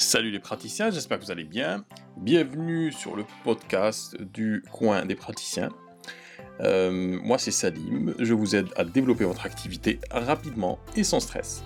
[0.00, 1.84] Salut les praticiens, j'espère que vous allez bien.
[2.16, 5.68] Bienvenue sur le podcast du coin des praticiens.
[6.60, 11.62] Euh, moi c'est Salim, je vous aide à développer votre activité rapidement et sans stress.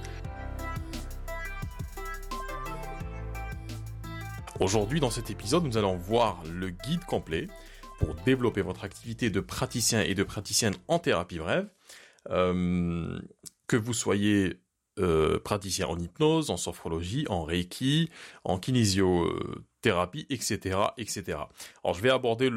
[4.59, 7.47] Aujourd'hui dans cet épisode nous allons voir le guide complet
[8.01, 11.69] pour développer votre activité de praticien et de praticienne en thérapie brève.
[12.31, 13.21] Euh,
[13.69, 14.59] que vous soyez
[15.01, 18.11] euh, praticien en hypnose, en sophrologie, en reiki,
[18.45, 21.39] en kinésiothérapie, etc., etc.
[21.83, 22.49] Alors je vais aborder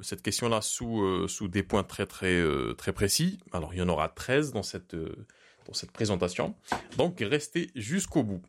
[0.00, 3.40] cette question-là sous euh, sous des points très très euh, très précis.
[3.50, 6.54] Alors il y en aura 13 dans cette dans cette présentation.
[6.96, 8.42] Donc restez jusqu'au bout.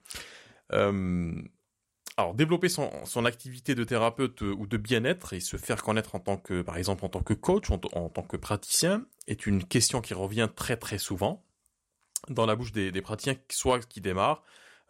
[0.70, 6.20] alors développer son, son activité de thérapeute ou de bien-être et se faire connaître en
[6.20, 10.00] tant que par exemple en tant que coach, en tant que praticien est une question
[10.00, 11.44] qui revient très très souvent
[12.28, 14.44] dans la bouche des, des praticiens, soit qui démarrent,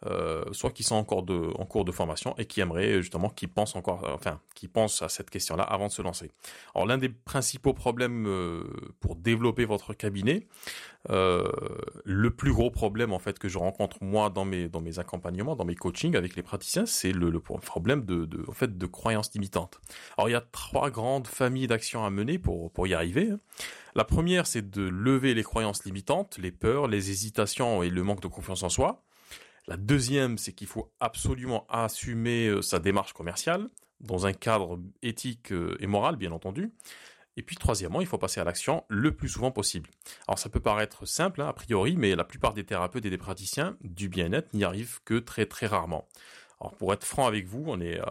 [0.06, 3.76] euh, soit qui sont encore en cours de formation et qui aimeraient justement, qui pensent
[3.76, 6.30] encore, euh, enfin, qui pensent à cette question-là avant de se lancer.
[6.74, 8.64] Alors l'un des principaux problèmes euh,
[9.00, 10.46] pour développer votre cabinet,
[11.08, 15.74] le plus gros problème en fait que je rencontre moi dans mes accompagnements, dans mes
[15.74, 19.80] coachings avec les praticiens, c'est le, problème de, en fait de croyances limitantes.
[20.16, 23.30] Alors il y a trois grandes familles d'actions à mener pour pour y arriver.
[23.30, 23.40] Hein.
[23.94, 28.20] La première, c'est de lever les croyances limitantes, les peurs, les hésitations et le manque
[28.20, 29.02] de confiance en soi.
[29.70, 33.68] La deuxième, c'est qu'il faut absolument assumer euh, sa démarche commerciale
[34.00, 36.72] dans un cadre éthique euh, et moral, bien entendu.
[37.36, 39.88] Et puis troisièmement, il faut passer à l'action le plus souvent possible.
[40.26, 43.16] Alors ça peut paraître simple hein, a priori, mais la plupart des thérapeutes et des
[43.16, 46.08] praticiens du bien-être n'y arrivent que très très rarement.
[46.60, 48.04] Alors pour être franc avec vous, on est, euh,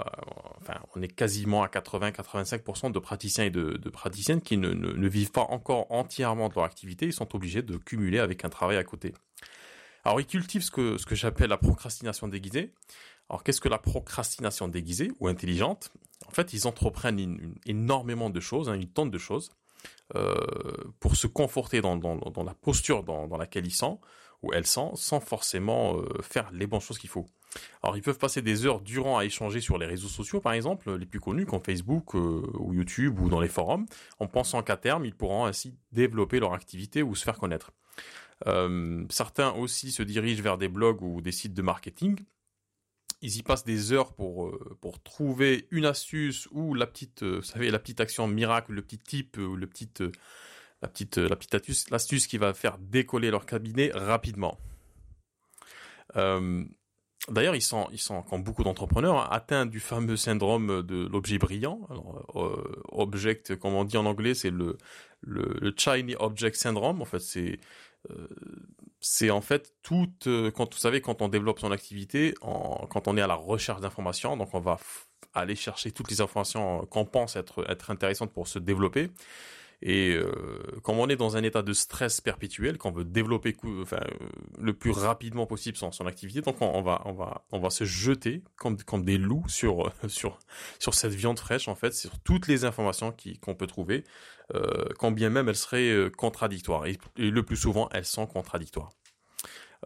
[0.61, 5.07] enfin, on est quasiment à 80-85% de praticiens et de, praticiennes qui ne, ne, ne,
[5.09, 8.77] vivent pas encore entièrement de leur activité, ils sont obligés de cumuler avec un travail
[8.77, 9.13] à côté.
[10.05, 12.73] Alors ils cultivent ce que, j'appelle la procrastination déguisée.
[13.29, 15.91] Alors qu'est-ce que la procrastination déguisée ou intelligente?
[16.27, 19.51] En fait, ils entreprennent énormément de choses, hein, une tonne de choses,
[20.15, 20.35] euh,
[20.99, 23.99] pour se conforter dans, la posture dans, dans, laquelle ils sont,
[24.41, 27.25] ou elles sont, sans forcément euh, faire les bonnes choses qu'il faut.
[27.81, 30.95] Alors ils peuvent passer des heures durant à échanger sur les réseaux sociaux, par exemple,
[30.95, 33.85] les plus connus comme Facebook euh, ou YouTube ou dans les forums,
[34.19, 37.71] en pensant qu'à terme, ils pourront ainsi développer leur activité ou se faire connaître.
[38.47, 42.19] Euh, certains aussi se dirigent vers des blogs ou des sites de marketing.
[43.21, 47.37] Ils y passent des heures pour euh, pour trouver une astuce ou la petite, euh,
[47.37, 49.89] vous savez, la petite action miracle, le petit tip ou le petit
[50.81, 54.57] la petite la petite astuce, l'astuce qui va faire décoller leur cabinet rapidement.
[57.27, 61.37] D'ailleurs, ils sont, ils sont, comme beaucoup d'entrepreneurs, hein, atteints du fameux syndrome de l'objet
[61.37, 61.87] brillant.
[62.91, 64.77] Object, comme on dit en anglais, c'est le,
[65.21, 67.01] le, le shiny object syndrome.
[67.01, 67.59] En fait, c'est
[68.99, 73.17] c'est en fait tout euh, quand vous savez quand on développe son activité, quand on
[73.17, 74.77] est à la recherche d'informations, donc on va
[75.33, 79.09] aller chercher toutes les informations qu'on pense être intéressantes pour se développer.
[79.81, 80.31] Et euh,
[80.83, 83.85] comme on est dans un état de stress perpétuel, qu'on veut développer euh,
[84.59, 87.85] le plus rapidement possible son, son activité, donc on, va on va on va se
[87.85, 90.37] jeter comme comme des loups sur sur
[90.79, 94.03] sur cette viande fraîche en fait, sur toutes les informations qui qu'on peut trouver,
[94.55, 96.85] euh, quand bien même elles seraient euh, contradictoires.
[96.87, 98.91] Et, le plus souvent, elles sont contradictoires.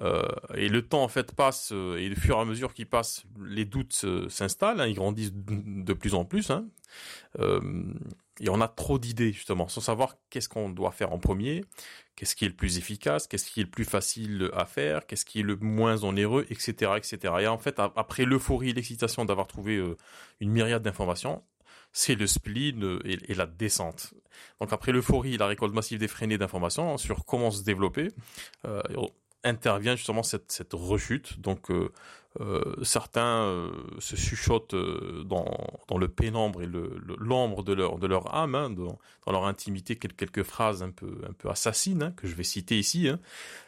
[0.01, 0.23] Euh,
[0.55, 3.25] et le temps en fait passe euh, et au fur et à mesure qu'il passe,
[3.39, 6.49] les doutes s'installent, hein, ils grandissent de plus en plus.
[6.49, 6.65] Hein.
[8.41, 11.63] Euh, et on a trop d'idées justement, sans savoir qu'est-ce qu'on doit faire en premier,
[12.16, 15.25] qu'est-ce qui est le plus efficace, qu'est-ce qui est le plus facile à faire, qu'est-ce
[15.25, 17.33] qui est le moins onéreux, etc., etc.
[17.41, 19.97] Et en fait, après l'euphorie et l'excitation d'avoir trouvé euh,
[20.39, 21.44] une myriade d'informations,
[21.91, 24.16] c'est le spleen et, et, la descente.
[24.59, 28.07] Donc après l'euphorie, la récolte massive défrénée d'informations sur comment se développer,
[28.65, 28.81] euh,
[29.43, 31.39] intervient justement cette, cette rechute.
[31.39, 31.91] Donc euh,
[32.39, 34.75] euh, certains euh, se chuchotent
[35.25, 35.45] dans,
[35.88, 38.97] dans le pénombre et le l'ombre de leur de leur âme, hein, dans,
[39.27, 43.07] leur intimité quelques, phrases un peu un peu assassines hein, que je vais citer ici.
[43.07, 43.19] Hein.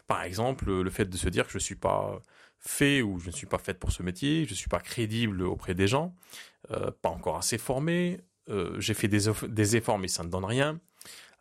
[0.08, 2.22] Par exemple, le fait de se dire que je suis pas
[2.60, 5.76] fait ou je ne suis pas faite pour ce métier, je suis pas crédible auprès
[5.76, 6.16] des gens,
[7.02, 8.22] pas encore assez formé,
[8.80, 10.80] j'ai fait des efforts mais ça ne donne rien.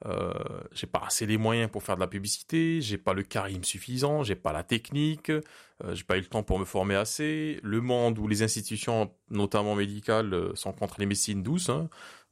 [0.07, 0.33] Euh,
[0.73, 4.23] j'ai pas assez les moyens pour faire de la publicité, j'ai pas le charisme suffisant,
[4.23, 7.59] j'ai pas la technique, euh, j'ai pas eu le temps pour me former assez.
[7.63, 11.71] Le monde où les institutions, notamment médicales, euh, sont contre les médecines douces.
[11.71, 11.89] Hein.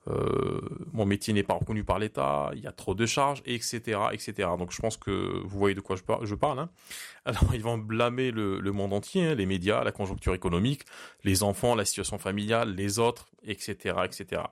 [0.09, 0.61] Euh,
[0.93, 4.49] mon métier n'est pas reconnu par l'État, il y a trop de charges, etc., etc.
[4.59, 6.59] Donc je pense que vous voyez de quoi je, par je parle.
[6.59, 6.71] Hein.
[7.25, 10.83] Alors ils vont blâmer le, monde entier, hein, les médias, la conjoncture économique,
[11.23, 14.43] les enfants, la situation familiale, les autres, etc., etc.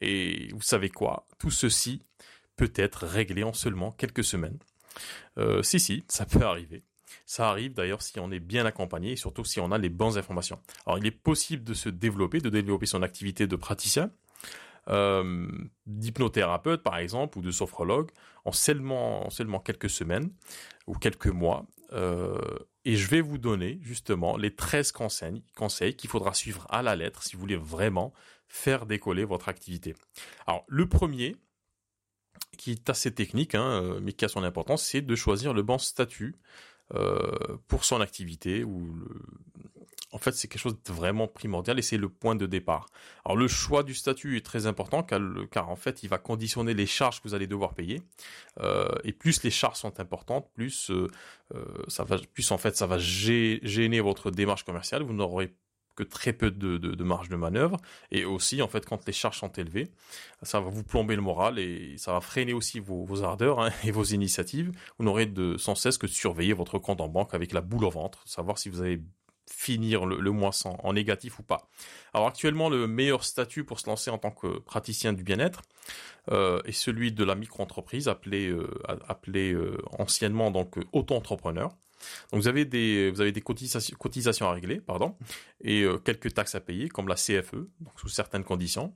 [0.00, 1.26] Et vous savez quoi?
[1.38, 2.02] Tout ceci
[2.56, 4.58] peut être réglé en seulement quelques semaines.
[5.38, 6.84] Euh, si, si, ça peut arriver.
[7.26, 10.18] Ça arrive d'ailleurs si on est bien accompagné et surtout si on a les bonnes
[10.18, 10.60] informations.
[10.86, 14.10] Alors il est possible de se développer, de développer son activité de praticien,
[14.88, 15.48] euh,
[15.86, 18.10] d'hypnothérapeute par exemple ou de sophrologue
[18.44, 20.30] en seulement, en seulement quelques semaines
[20.86, 21.66] ou quelques mois.
[21.92, 22.38] Euh,
[22.84, 26.96] et je vais vous donner justement les 13 conseils, conseils qu'il faudra suivre à la
[26.96, 28.12] lettre si vous voulez vraiment
[28.48, 29.94] faire décoller votre activité.
[30.46, 31.36] Alors le premier,
[32.56, 35.62] qui est assez technique, hein, euh, mais qui a son importance, c'est de choisir le
[35.62, 36.36] bon statut
[36.94, 38.64] euh, pour son activité
[40.12, 42.86] en fait, c'est quelque chose de vraiment primordial et c'est le point de départ.
[43.24, 46.86] Alors, le choix du statut est très important car, en fait, il va conditionner les
[46.86, 48.00] charges que vous allez devoir payer.
[48.60, 50.92] Euh, et plus les charges sont importantes, plus
[51.88, 55.02] ça va, plus en fait, ça va gêner votre démarche commerciale.
[55.02, 55.52] Vous n'aurez
[55.94, 57.76] que très peu de, marge de manœuvre
[58.10, 59.90] et aussi en fait quand les charges sont élevées
[60.42, 63.90] ça va vous plomber le moral et ça va freiner aussi vos, ardeurs hein, et
[63.90, 67.52] vos initiatives vous n'aurez de sans cesse que de surveiller votre compte en banque avec
[67.52, 69.00] la boule au ventre savoir si vous avez
[69.46, 71.68] finir le, mois en négatif ou pas.
[72.12, 75.62] Alors actuellement, le meilleur statut pour se lancer en tant que praticien du bien-être
[76.30, 81.74] euh, est celui de la micro-entreprise, appelée, euh, euh, anciennement donc auto-entrepreneur.
[82.32, 85.16] Donc vous avez des, vous avez des cotisations, à régler, pardon,
[85.62, 88.94] et quelques taxes à payer, comme la CFE, sous certaines conditions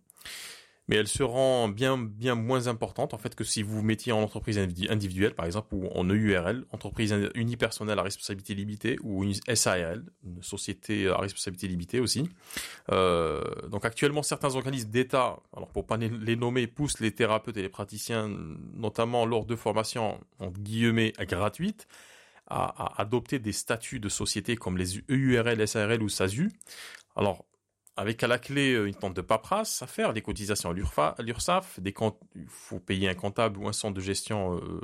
[0.89, 4.23] mais elle se rend bien bien moins importante en fait que si vous mettiez en
[4.23, 10.05] entreprise individuelle par exemple ou en EURL, entreprise unipersonnelle à responsabilité limitée ou une SARL,
[10.25, 12.29] une société à responsabilité limitée aussi.
[12.91, 17.63] Euh, donc actuellement certains organismes d'État, alors pour pas les nommer, poussent les thérapeutes et
[17.63, 18.31] les praticiens,
[18.75, 21.87] notamment lors de formations en guillemets gratuites,
[22.49, 26.51] à, adopter des statuts de société comme les EURL, SARL ou SASU.
[27.17, 27.45] Alors
[27.99, 31.81] avec à la clé euh, une tente de paperasse à faire, les cotisations à l'URSSAF,
[31.81, 31.93] des
[32.47, 34.81] faut payer un comptable ou un centre de gestion, euh,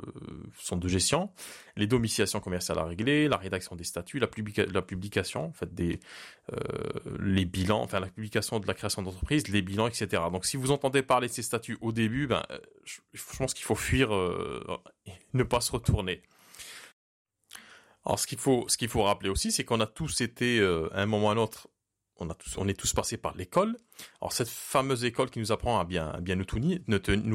[0.59, 1.31] centre de gestion,
[1.77, 4.27] les domiciliations commerciales à régler, la rédaction des statuts, la,
[4.69, 6.01] la publication, en fait des
[6.51, 6.57] euh,
[7.21, 10.21] les bilans, enfin la publication de la création d'entreprise, les bilans, etc.
[10.29, 12.43] Donc si vous entendez parler de ces statuts au début, ben
[12.83, 12.99] je,
[13.37, 14.09] pense qu'il faut fuir,
[15.33, 16.21] ne pas se retourner.
[18.05, 20.59] Alors ce qu'il faut, ce qu'il faut rappeler aussi, c'est qu'on a tous été
[20.91, 21.67] à un moment ou à un autre
[22.17, 23.77] on, a tous, on est tous passés par l'école.
[24.21, 26.45] Alors cette fameuse école qui nous apprend à bien, bien nous,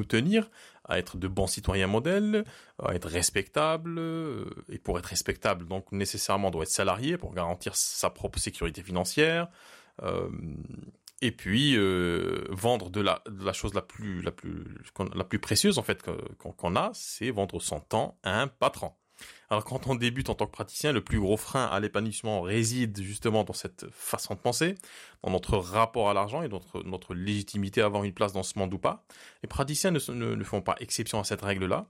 [0.05, 0.51] tenir,
[0.85, 2.45] à être de bons citoyens modèles,
[2.83, 7.35] à être respectables, euh, et pour être respectable, donc nécessairement on doit être salarié pour
[7.35, 9.49] garantir sa propre sécurité financière,
[10.03, 10.29] euh,
[11.23, 14.65] et puis euh, vendre de la, la chose la plus, la plus,
[15.15, 16.03] la plus précieuse en fait
[16.39, 18.93] qu'on a, c'est vendre son temps à un patron.
[19.51, 23.03] Alors quand on débute en tant que praticien, le plus gros frein à l'épanouissement réside
[23.03, 24.77] justement dans cette façon de penser,
[25.25, 28.57] dans notre rapport à l'argent et notre, notre légitimité à avoir une place dans ce
[28.61, 29.05] monde ou pas.
[29.43, 31.87] Les praticiens ne, font pas exception à cette règle-là.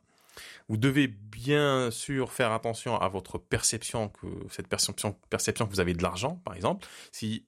[0.71, 5.81] Vous devez bien sûr faire attention à votre perception que cette perception, perception que vous
[5.81, 6.89] avez de l'argent, par exemple.
[7.13, 7.45] Si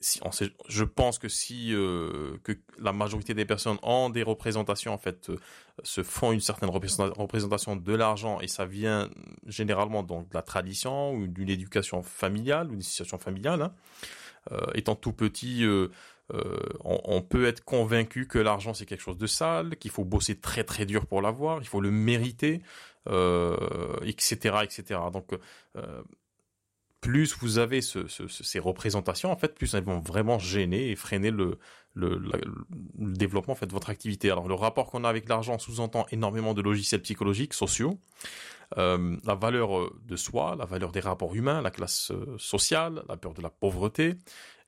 [0.00, 5.30] je pense que si euh, que la majorité des personnes ont des représentations en fait
[5.30, 5.36] euh,
[5.82, 9.08] se font une certaine représentation de l'argent et ça vient
[9.46, 13.62] généralement donc de la tradition ou d'une éducation familiale ou d'une situation familiale.
[13.62, 13.74] Hein.
[14.52, 15.64] Euh, étant tout petit,
[16.84, 20.62] on, peut être convaincu que l'argent c'est quelque chose de sale, qu'il faut bosser très
[20.62, 22.62] très dur pour l'avoir, il faut le mériter,
[23.06, 25.00] etc., etc.
[25.12, 25.32] Donc
[27.00, 31.58] plus vous avez ces représentations, en fait, plus elles vont vraiment gêner et freiner le,
[31.94, 34.30] développement en fait, de votre activité.
[34.30, 37.98] Alors, le rapport qu'on a avec l'argent sous-entend énormément de logiciels psychologiques, sociaux,
[38.78, 43.04] euh, la valeur euh, de soi, la valeur des rapports humains, la classe euh, sociale,
[43.08, 44.16] la peur de la pauvreté,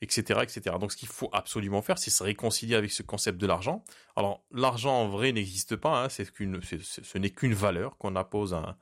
[0.01, 0.77] etc., etc.
[0.79, 3.83] Donc, ce qu'il faut absolument faire, c'est se réconcilier avec ce concept de l'argent.
[4.15, 6.05] Alors, l'argent en vrai n'existe pas.
[6.05, 8.77] Hein, c'est ce n'est qu'une valeur qu'on appose à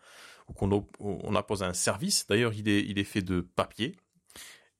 [0.49, 2.27] ou qu'on on un service.
[2.27, 3.97] D'ailleurs, il est, fait de papier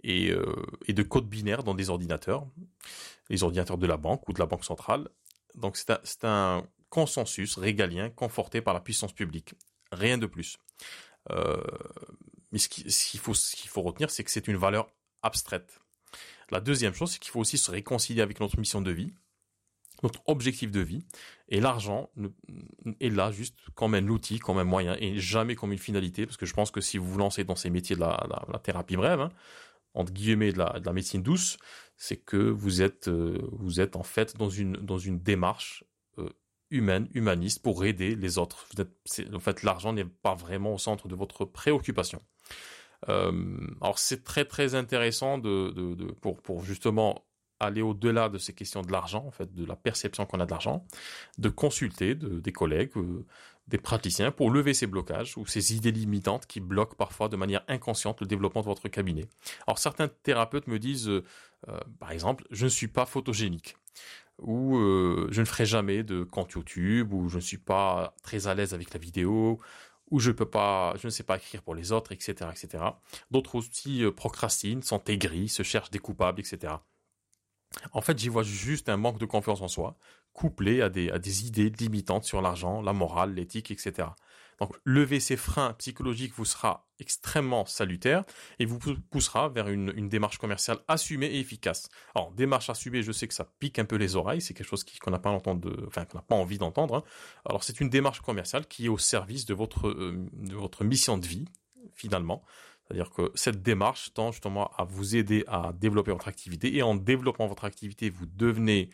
[0.03, 2.47] et, euh, de codes binaires dans des ordinateurs,
[3.29, 5.09] les ordinateurs de la banque ou de la banque centrale.
[5.55, 9.55] Donc c'est un, consensus régalien conforté par la puissance publique.
[9.93, 10.59] Rien de plus.
[11.31, 11.61] Euh,
[12.53, 14.89] mais ce qu'il faut retenir, c'est que c'est une valeur
[15.23, 15.81] abstraite.
[16.51, 19.13] La deuxième chose, c'est qu'il faut aussi se réconcilier avec notre mission de vie
[20.03, 21.05] notre objectif de vie.
[21.49, 22.11] Et l'argent
[23.01, 26.37] est là juste comme un outil, comme un moyen, et jamais comme une finalité, parce
[26.37, 29.21] que je pense que si vous vous lancez dans ces métiers de la, thérapie brève,
[29.21, 29.33] hein,
[29.95, 31.59] entre guillemets de la, médecine douce,
[31.97, 35.85] c'est que vous êtes, euh, vous êtes en fait dans une, dans une démarche
[36.19, 36.29] euh,
[36.71, 38.67] humaine, humaniste, pour aider les autres.
[39.33, 42.21] en fait, l'argent n'est pas vraiment au centre de votre préoccupation.
[43.09, 45.71] Euh, alors c'est très très intéressant de,
[46.23, 47.26] pour justement
[47.61, 50.51] aller au-delà de ces questions de l'argent, en fait, de la perception qu'on a de
[50.51, 50.85] l'argent,
[51.39, 53.25] de consulter de, des collègues, euh,
[53.69, 57.65] des praticiens pour lever ces blocages ou ces idées limitantes qui bloquent parfois de manière
[57.69, 59.27] inconsciente le développement de votre cabinet.
[59.67, 61.25] Alors certains thérapeutes me disent, euh,
[61.69, 63.77] euh, par exemple, je ne suis pas photogénique
[64.39, 64.77] ou
[65.31, 68.75] je ne ferai jamais de compte YouTube ou je ne suis pas très à l'aise
[68.75, 69.61] avec la vidéo
[70.11, 72.85] ou je peux pas, je ne sais pas écrire pour les autres, etc., etc.
[73.31, 76.75] D'autres aussi procrastinent, sont aigris, se cherchent des coupables, etc.
[77.93, 79.97] En fait, j'y vois juste un manque de confiance en soi,
[80.33, 84.09] couplé à des, à des idées limitantes sur l'argent, la morale, l'éthique, etc.
[84.61, 88.25] Donc, lever ces freins psychologiques vous sera extrêmement salutaire
[88.59, 88.79] et vous
[89.11, 91.91] poussera vers une, une démarche commerciale assumée et efficace.
[92.15, 94.85] Alors, démarche assumée, je sais que ça pique un peu les oreilles, c'est quelque chose
[94.85, 96.97] qu'on n'a pas, pas envie d'entendre.
[96.97, 97.05] Hein.
[97.45, 101.19] Alors, c'est une démarche commerciale qui est au service de votre, euh, de votre mission
[101.19, 101.45] de vie,
[101.95, 102.43] finalement.
[102.87, 106.95] C'est-à-dire que cette démarche tend justement à vous aider à développer votre activité et en
[106.95, 108.91] développant votre activité, vous devenez,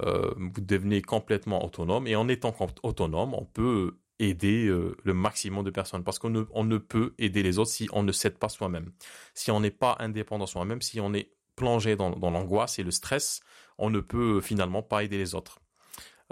[0.00, 5.64] euh, vous devenez complètement autonome et en étant autonome, on peut aider euh, le maximum
[5.64, 8.38] de personnes parce qu'on ne, on ne peut aider les autres si on ne s'aide
[8.38, 8.92] pas soi-même.
[9.34, 13.40] Si on n'est pas indépendant soi-même, si on est plongé dans, l'angoisse et le stress,
[13.78, 15.60] on ne peut finalement pas aider les autres.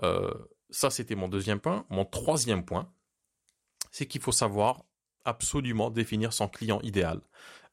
[0.02, 0.32] Euh,
[0.70, 1.84] ça, c'était mon deuxième point.
[1.90, 2.90] Mon troisième point,
[3.90, 4.84] c'est qu'il faut savoir
[5.24, 7.20] absolument définir son client idéal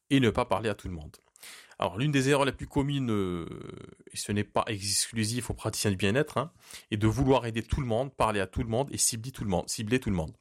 [0.10, 1.18] et ne pas parler à tout le monde.
[1.82, 3.48] Alors l'une des erreurs les plus communes, euh,
[4.12, 6.52] et ce n'est pas exclusif aux praticiens du bien-être, hein,
[6.92, 9.46] est de vouloir aider tout le monde, parler à tout le monde et cibler tout
[9.46, 9.70] le monde.
[9.70, 10.34] Cibler tout le monde.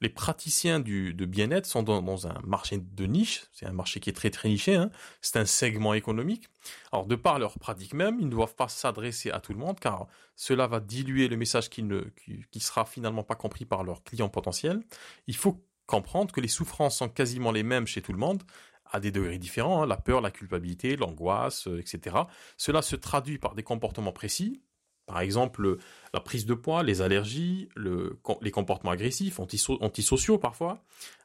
[0.00, 4.14] Les praticiens du, bien-être sont dans, un marché de niche, c'est un marché qui est
[4.14, 6.48] très très niché, hein, c'est un segment économique.
[6.92, 9.78] Alors de par leur pratique même, ils ne doivent pas s'adresser à tout le monde
[9.78, 12.04] car cela va diluer le message qui ne
[12.50, 14.82] qui sera finalement pas compris par leurs clients potentiels.
[15.26, 18.42] Il faut comprendre que les souffrances sont quasiment les mêmes chez tout le monde,
[18.90, 22.16] à des degrés différents, hein, la peur, la culpabilité, l'angoisse, euh, etc.
[22.56, 24.62] Cela se traduit par des comportements précis,
[25.06, 25.78] par exemple
[26.12, 30.82] la prise de poids, les allergies, le, les comportements agressifs, antisociaux parfois,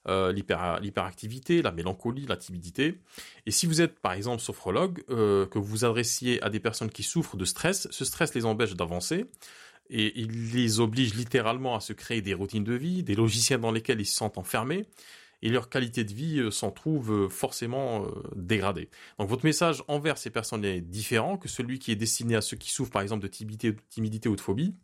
[0.08, 3.00] euh, l'hyperactivité, la mélancolie, la timidité.
[3.46, 6.91] Et si vous êtes par exemple sophrologue, euh, que vous vous adressiez à des personnes
[6.91, 9.25] qui souffrent de stress, ce stress les empêche d'avancer
[9.89, 13.71] et il les oblige littéralement à se créer des routines de vie, des logiciels dans
[13.71, 14.85] lesquels ils se sentent enfermés,
[15.41, 18.89] et leur qualité de vie euh, s'en trouve euh, forcément euh, dégradée.
[19.17, 22.57] Donc votre message envers ces personnes est différent que celui qui est destiné à ceux
[22.57, 24.75] qui souffrent par exemple de timidité, timidité ou de phobie.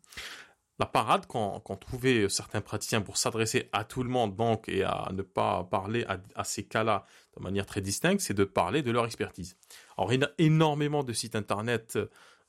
[0.79, 5.09] La parade qu'ont trouvé certains praticiens pour s'adresser à tout le monde donc et à
[5.11, 8.91] ne pas parler à, à ces cas-là de manière très distincte, c'est de parler de
[8.91, 9.57] leur expertise.
[9.97, 11.97] Alors il y a énormément de sites internet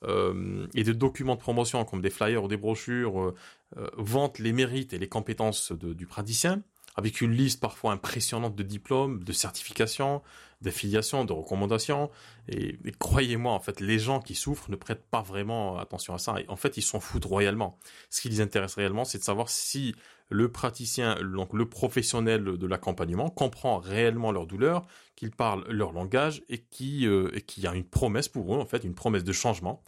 [0.04, 3.34] et de documents de promotion comme des flyers ou des brochures euh,
[3.76, 6.62] euh, vantent les mérites et les compétences du praticien,
[6.96, 10.22] avec une liste parfois impressionnante de diplômes, de certifications,
[10.62, 12.10] d'affiliations, de recommandations.
[12.48, 16.36] Et, croyez-moi, en fait, les gens qui souffrent ne prêtent pas vraiment attention à ça.
[16.48, 17.78] en fait, ils s'en foutent royalement.
[18.10, 19.94] Ce qui les intéresse réellement, c'est de savoir si
[20.30, 26.42] le praticien, donc le professionnel de l'accompagnement, comprend réellement leur douleur, qu'il parle leur langage
[26.48, 29.32] et qui euh, qu'il y a une promesse pour eux, en fait, une promesse de
[29.32, 29.82] changement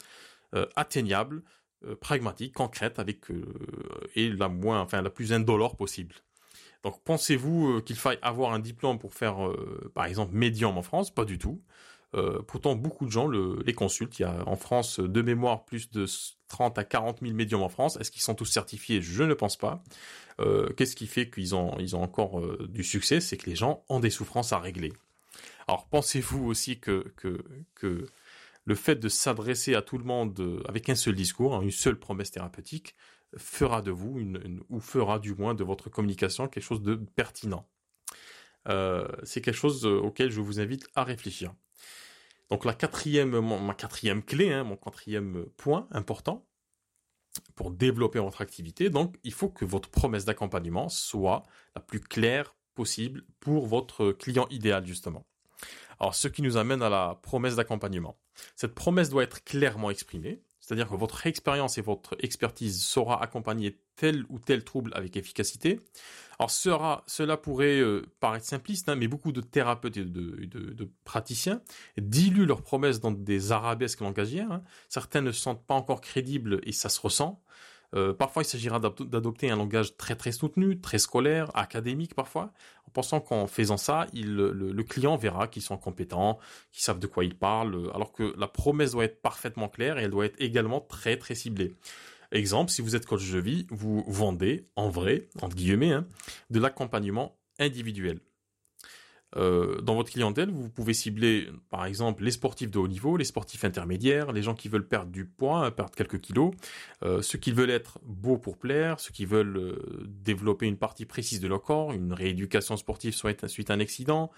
[0.54, 1.42] euh, atteignable,
[1.84, 3.26] euh, pragmatique, concrète, avec
[4.16, 6.14] et la moins, enfin la plus indolore possible.
[6.82, 9.36] Donc pensez-vous qu'il faille avoir un diplôme pour faire,
[9.94, 11.14] par exemple, médium en France?
[11.14, 11.62] Pas du tout.
[12.46, 14.18] Pourtant, beaucoup de gens le, les consultent.
[14.18, 16.06] Il y a en France, de mémoire, plus de
[16.50, 17.96] 30 à 40 000 médiums en France.
[17.96, 19.00] Est-ce qu'ils sont tous certifiés?
[19.00, 19.82] Je ne pense pas.
[20.40, 23.20] Euh, Qu'est-ce qui fait qu'ils ont, encore euh, du succès?
[23.20, 24.92] C'est que les gens ont des souffrances à régler.
[25.66, 27.04] Alors, pensez-vous aussi que,
[28.66, 31.70] le fait de s'adresser à tout le monde euh, avec un seul discours, hein, une
[31.70, 32.94] seule promesse thérapeutique,
[33.36, 34.20] fera de vous,
[34.68, 37.66] ou fera du moins de votre communication quelque chose de pertinent?
[39.22, 41.54] C'est quelque chose auquel je vous invite à réfléchir.
[42.50, 46.46] Donc la quatrième, ma quatrième clé, hein, mon quatrième point important
[47.54, 51.44] pour développer votre activité, donc il faut que votre promesse d'accompagnement soit
[51.76, 55.24] la plus claire possible pour votre client idéal justement.
[56.00, 58.18] Alors ce qui nous amène à la promesse d'accompagnement.
[58.56, 63.80] Cette promesse doit être clairement exprimée, c'est-à-dire que votre expérience et votre expertise saura accompagner
[63.96, 65.80] tel ou tel trouble avec efficacité.
[66.38, 71.60] Alors cela pourrait euh, paraître simpliste, hein, mais beaucoup de thérapeutes et de, praticiens
[71.98, 74.52] diluent leurs promesses dans des arabesques langagières.
[74.52, 74.62] Hein.
[74.88, 77.42] Certains ne se sentent pas encore crédibles et ça se ressent.
[77.94, 82.52] Euh, parfois, il s'agira d'adopter un langage très très soutenu, très scolaire, académique parfois,
[82.86, 86.38] en pensant qu'en faisant ça, le, client verra qu'ils sont compétents,
[86.72, 90.02] qu'ils savent de quoi ils parlent, alors que la promesse doit être parfaitement claire et
[90.02, 91.74] elle doit être également très très ciblée.
[92.32, 96.06] Exemple, si vous êtes coach de vie, vous vendez en vrai, entre guillemets, hein,
[96.50, 98.20] de l'accompagnement individuel.
[99.36, 103.24] Euh, dans votre clientèle, vous pouvez cibler, par exemple, les sportifs de haut niveau, les
[103.24, 106.52] sportifs intermédiaires, les gens qui veulent perdre du poids, perdre quelques kilos,
[107.04, 111.04] euh, ceux qui veulent être beaux pour plaire, ceux qui veulent euh, développer une partie
[111.04, 114.30] précise de leur corps, une rééducation sportive suite à un accident,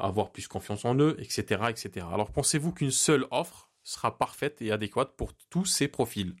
[0.00, 2.06] avoir plus confiance en eux, etc., etc.
[2.12, 6.34] Alors, pensez-vous qu'une seule offre sera parfaite et adéquate pour tous ces profils?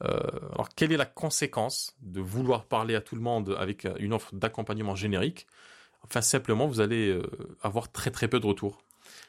[0.00, 4.34] Alors, quelle est la conséquence de vouloir parler à tout le monde avec une offre
[4.34, 5.46] d'accompagnement générique?
[6.04, 7.22] Enfin, simplement, vous allez euh,
[7.62, 8.82] avoir très très peu de retours.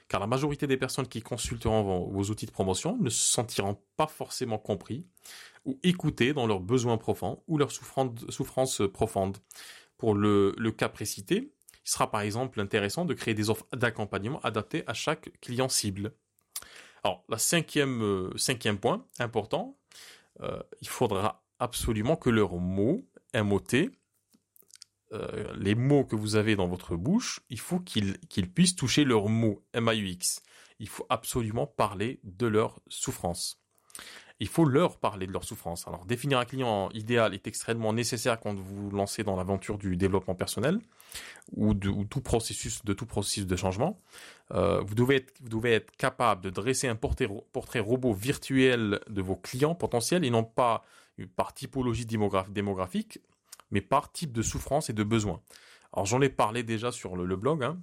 [0.08, 4.08] Car la majorité des personnes qui consulteront vos, outils de promotion ne se sentiront pas
[4.08, 5.06] forcément compris
[5.66, 9.38] ou écoutés dans leurs besoins profonds ou leurs souffrances profondes.
[9.98, 11.54] Pour le, cas précité,
[11.86, 16.14] il sera par exemple intéressant de créer des offres d'accompagnement adaptées à chaque client cible.
[17.04, 19.78] Alors, la cinquième, euh, cinquième point important,
[20.42, 23.02] euh, il faudra absolument que leurs mots,
[23.34, 23.92] MOT,
[25.14, 28.18] euh, les mots que vous avez dans votre bouche, il faut qu'ils
[28.54, 30.42] puissent toucher leurs mots, M-A-U-X.
[30.80, 33.62] Il faut absolument parler de leur souffrance.
[34.40, 35.88] Il faut leur parler de leur souffrance.
[35.88, 39.98] Alors, définir un client idéal est extrêmement nécessaire quand vous vous lancez dans l'aventure du
[39.98, 40.80] développement personnel
[41.52, 44.02] ou de tout processus de tout processus de changement.
[44.52, 49.00] Euh, vous, devez être, vous devez être capable de dresser un portrait, portrait robot virtuel
[49.08, 50.86] de vos clients potentiels et non pas
[51.36, 53.20] par typologie démographique,
[53.72, 55.42] mais par type de souffrance et de besoin.
[55.94, 57.82] Alors j'en ai parlé déjà sur le, blog, hein,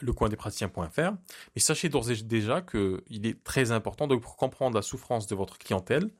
[0.00, 1.12] lecoindespraticiens.fr,
[1.54, 5.58] mais sachez d'ores et déjà qu'il est très important de comprendre la souffrance de votre
[5.58, 6.10] clientèle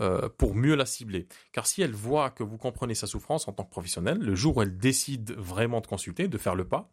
[0.00, 1.26] euh, pour mieux la cibler.
[1.50, 4.56] Car si elle voit que vous comprenez sa souffrance en tant que professionnel, le jour
[4.56, 6.88] où elle décide vraiment de consulter, de faire le pas,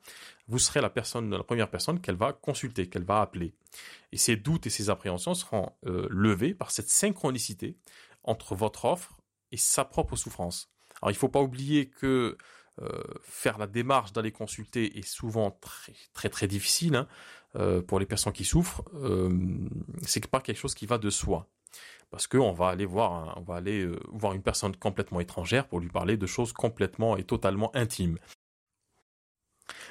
[0.47, 3.53] vous serez la première personne qu'elle va consulter, qu'elle va appeler.
[4.11, 7.77] Et ses doutes et ses appréhensions seront euh, levés par cette synchronicité
[8.23, 9.17] entre votre offre
[9.51, 10.74] et sa propre souffrance.
[11.01, 12.37] Alors il ne faut pas oublier que
[12.81, 15.57] euh, faire la démarche d'aller consulter est souvent
[16.13, 17.07] très très difficile hein,
[17.55, 18.83] euh, pour les personnes qui souffrent.
[18.95, 19.29] Euh,
[20.01, 21.47] c'est pas quelque chose qui va de soi,
[22.11, 25.79] parce qu'on va aller voir, on va aller euh, voir une personne complètement étrangère pour
[25.79, 28.17] lui parler de choses complètement et totalement intimes.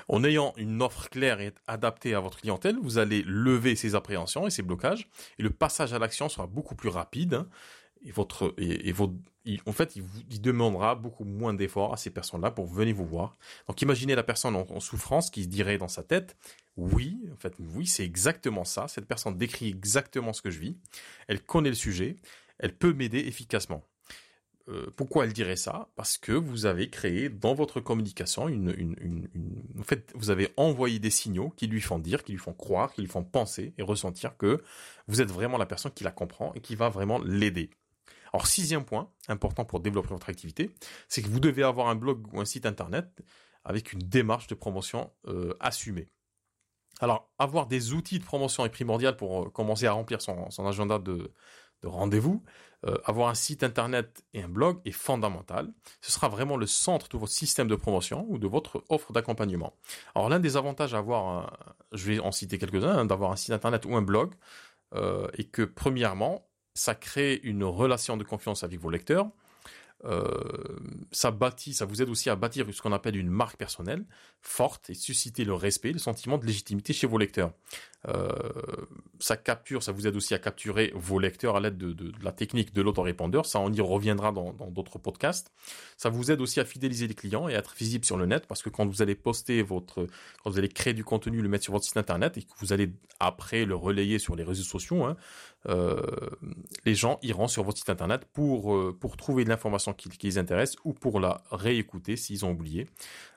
[0.08, 4.46] En ayant une offre claire et adaptée à votre clientèle, vous allez lever ses appréhensions
[4.46, 7.46] et ses blocages, et le passage à l'action sera beaucoup plus rapide.
[8.04, 12.94] Et votre et, en fait, il, demandera beaucoup moins d'efforts à ces personnes-là pour venir
[12.94, 13.36] vous voir.
[13.68, 16.36] Donc, imaginez la personne en, souffrance qui dirait dans sa tête,
[16.76, 18.88] oui, en fait, oui, c'est exactement ça.
[18.88, 20.76] Cette personne décrit exactement ce que je vis.
[21.28, 22.16] Elle connaît le sujet.
[22.58, 23.84] Elle peut m'aider efficacement.
[24.68, 25.90] Euh, pourquoi elle dirait ça?
[25.94, 30.30] Parce que vous avez créé dans votre communication une, une, une, une, en fait, vous
[30.30, 33.24] avez envoyé des signaux qui lui font dire, qui lui font croire, qui lui font
[33.24, 34.62] penser et ressentir que
[35.06, 37.68] vous êtes vraiment la personne qui la comprend et qui va vraiment l'aider.
[38.34, 40.74] Alors, sixième point, important pour développer votre activité,
[41.08, 43.22] c'est que vous devez avoir un blog ou un site internet
[43.62, 46.08] avec une démarche de promotion euh, assumée.
[46.98, 50.98] Alors, avoir des outils de promotion est primordial pour euh, commencer à remplir son, agenda
[50.98, 51.32] de,
[51.84, 52.42] rendez-vous.
[52.86, 55.72] Euh, avoir un site internet et un blog est fondamental.
[56.00, 59.76] Ce sera vraiment le centre de votre système de promotion ou de votre offre d'accompagnement.
[60.16, 61.56] Alors, l'un des avantages à avoir,
[61.92, 64.34] je vais en citer quelques-uns, hein, d'avoir un site internet ou un blog,
[64.92, 69.30] est que premièrement, ça crée une relation de confiance avec vos lecteurs.
[70.04, 70.28] Euh,
[71.12, 71.34] ça
[71.72, 74.04] ça vous aide aussi à bâtir ce qu'on appelle une marque personnelle
[74.42, 77.52] forte et susciter le respect, le sentiment de légitimité chez vos lecteurs.
[78.08, 78.28] Euh,
[79.18, 82.74] ça capture, ça vous aide aussi à capturer vos lecteurs à l'aide de, la technique
[82.74, 83.46] de l'autorépondeur.
[83.46, 85.52] Ça, on y reviendra dans d'autres podcasts.
[85.96, 88.46] Ça vous aide aussi à fidéliser les clients et à être visible sur le net
[88.46, 90.06] parce que quand vous allez poster votre,
[90.42, 92.72] quand vous allez créer du contenu, le mettre sur votre site internet et que vous
[92.72, 95.16] allez après le relayer sur les réseaux sociaux, hein,
[95.68, 96.02] euh,
[96.84, 100.38] les gens iront sur votre site internet pour, euh, pour trouver de l'information qui, les
[100.38, 102.86] intéresse ou pour la réécouter s'ils ont oublié.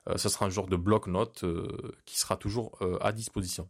[0.10, 1.45] Euh, ce sera un genre de bloc-notes
[2.06, 3.67] qui sera toujours à disposition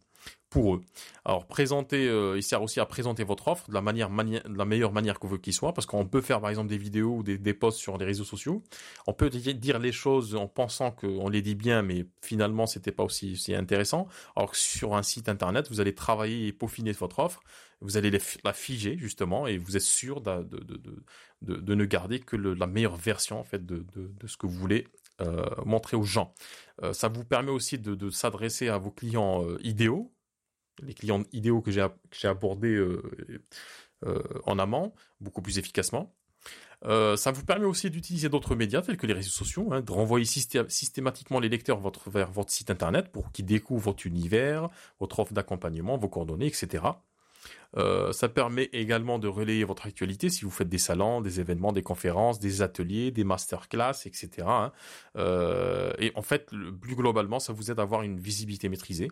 [0.50, 0.80] pour eux.
[1.24, 2.06] Alors présenter,
[2.36, 5.26] il sert aussi à présenter votre offre de la manière, de la meilleure manière que
[5.26, 7.98] vous qu'il soit, parce qu'on peut faire par exemple des vidéos ou des, posts sur
[7.98, 8.62] les réseaux sociaux.
[9.06, 13.04] On peut dire les choses en pensant qu'on les dit bien, mais finalement c'était pas
[13.04, 14.08] aussi, intéressant.
[14.36, 17.42] Alors que sur un site internet, vous allez travailler et peaufiner votre offre
[17.80, 18.10] vous allez
[18.44, 20.42] la figer justement et vous êtes sûr de,
[21.42, 23.84] de, ne garder que la meilleure version en fait de,
[24.26, 24.88] ce que vous voulez
[25.20, 26.34] euh, montrer aux gens.
[26.82, 30.12] Euh, ça vous permet aussi de, s'adresser à vos clients euh, idéaux,
[30.82, 32.82] les clients idéaux que j'ai abordés
[34.44, 36.14] en amont, beaucoup plus efficacement.
[36.82, 40.24] ça vous permet aussi d'utiliser d'autres médias tels que les réseaux sociaux, hein, de renvoyer
[40.24, 44.68] systématiquement les lecteurs vers votre site internet pour qu'ils découvrent votre univers,
[45.00, 46.84] votre offre d'accompagnement, vos coordonnées, etc.
[47.76, 51.72] Euh, ça permet également de relayer votre actualité si vous faites des salons, des événements,
[51.72, 54.28] des conférences, des ateliers, des masterclass, etc.
[54.46, 54.72] Hein.
[55.16, 59.10] Euh, et en fait, plus globalement, ça vous aide à avoir une visibilité maîtrisée.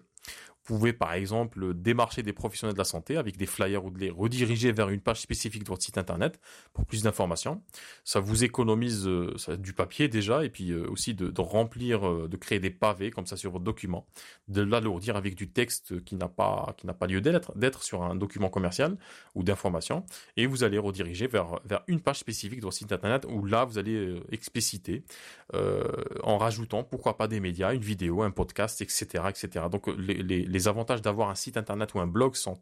[0.67, 4.11] Pouvez par exemple démarcher des professionnels de la santé avec des flyers ou de les
[4.11, 6.41] rediriger vers une page spécifique de votre site internet
[6.73, 7.63] pour plus d'informations.
[8.03, 12.37] Ça vous économise euh, du papier déjà et puis euh, aussi de, remplir, euh, de
[12.37, 14.09] créer des pavés comme ça sur votre document,
[14.49, 18.17] de l'alourdir avec du texte qui n'a pas qui n'a pas lieu d'être sur un
[18.17, 18.97] document commercial
[19.37, 20.05] ou d'information
[20.37, 23.65] et vous allez rediriger vers vers une page spécifique de votre site internet où là
[23.65, 25.05] vous allez expliciter
[25.53, 29.67] en rajoutant pourquoi pas des médias, une vidéo, un podcast, etc., etc.
[29.71, 32.59] Donc les les avantages d'avoir un site internet ou un blog sont,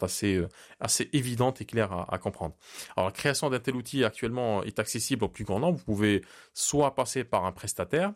[0.00, 2.54] assez, euh, assez évidentes et clairs à, comprendre.
[2.96, 5.78] Alors, la création d'un tel outil actuellement est accessible au plus grand nombre.
[5.78, 8.12] Vous pouvez soit passer par un prestataire,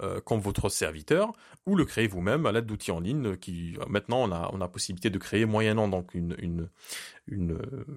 [0.00, 1.32] euh, comme votre serviteur,
[1.66, 4.68] ou le créer vous-même à l'aide d'outils en ligne qui maintenant on a on a
[4.68, 6.68] possibilité de créer moyennant donc une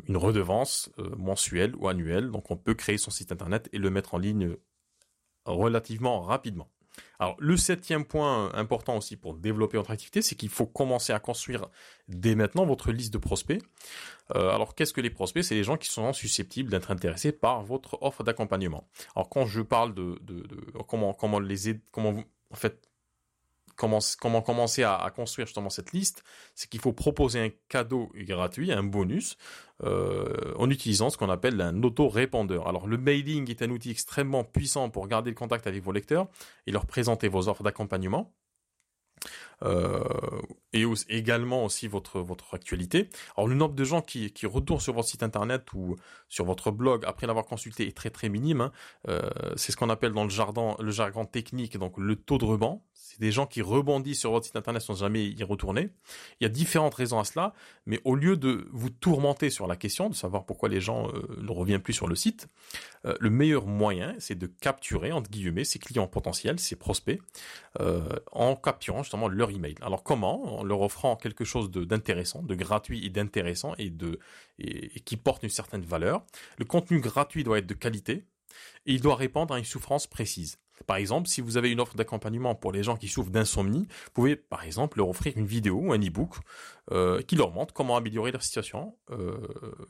[0.10, 2.32] redevance euh, mensuelle ou annuelle.
[2.32, 4.56] Donc on peut créer son site internet et le mettre en ligne
[5.46, 6.70] relativement rapidement.
[7.20, 11.20] Alors, le septième point important aussi pour développer votre activité, c'est qu'il faut commencer à
[11.20, 11.68] construire
[12.08, 13.62] dès maintenant votre liste de prospects.
[14.36, 15.44] Euh, alors, qu'est-ce que les prospects?
[15.44, 18.88] C'est les gens qui sont susceptibles d'être intéressés par votre offre d'accompagnement.
[19.16, 20.20] Alors, quand je parle de,
[20.88, 22.89] comment, comment les comment vous, en fait,
[23.80, 28.84] comment, commencer à, construire justement cette liste, c'est qu'il faut proposer un cadeau gratuit, un
[28.84, 29.38] bonus,
[29.84, 32.68] euh, en utilisant ce qu'on appelle un auto-répondeur.
[32.68, 36.28] Alors le mailing est un outil extrêmement puissant pour garder le contact avec vos lecteurs
[36.68, 38.34] et leur présenter vos offres d'accompagnement.
[39.64, 40.04] Euh,
[40.72, 43.10] et également aussi votre votre actualité.
[43.36, 45.96] Alors le nombre de gens qui, qui retournent sur votre site internet ou
[46.28, 48.62] sur votre blog après l'avoir consulté est très très minime.
[48.62, 48.72] Hein.
[49.08, 52.46] Euh, c'est ce qu'on appelle dans le jargon le jargon technique donc le taux de
[52.46, 52.82] rebond.
[52.94, 55.90] C'est des gens qui rebondissent sur votre site internet sans jamais y retourner.
[56.40, 57.54] Il y a différentes raisons à cela,
[57.86, 61.42] mais au lieu de vous tourmenter sur la question de savoir pourquoi les gens euh,
[61.42, 62.48] ne reviennent plus sur le site,
[63.20, 67.20] le meilleur moyen c'est de capturer entre guillemets ces clients potentiels, ces prospects,
[68.32, 69.76] en capturant justement leur email.
[69.82, 74.20] Alors comment En leur offrant quelque chose d'intéressant, de, gratuit et d'intéressant et de
[75.06, 76.24] qui porte une certaine valeur.
[76.58, 78.26] Le contenu gratuit doit être de qualité
[78.86, 80.58] et il doit répondre à une souffrance précise.
[80.88, 84.12] Par exemple, si vous avez une offre d'accompagnement pour les gens qui souffrent d'insomnie, vous
[84.14, 86.36] pouvez par exemple leur offrir une vidéo ou un e-book
[86.92, 89.38] euh, qui leur montre comment améliorer leur situation, euh,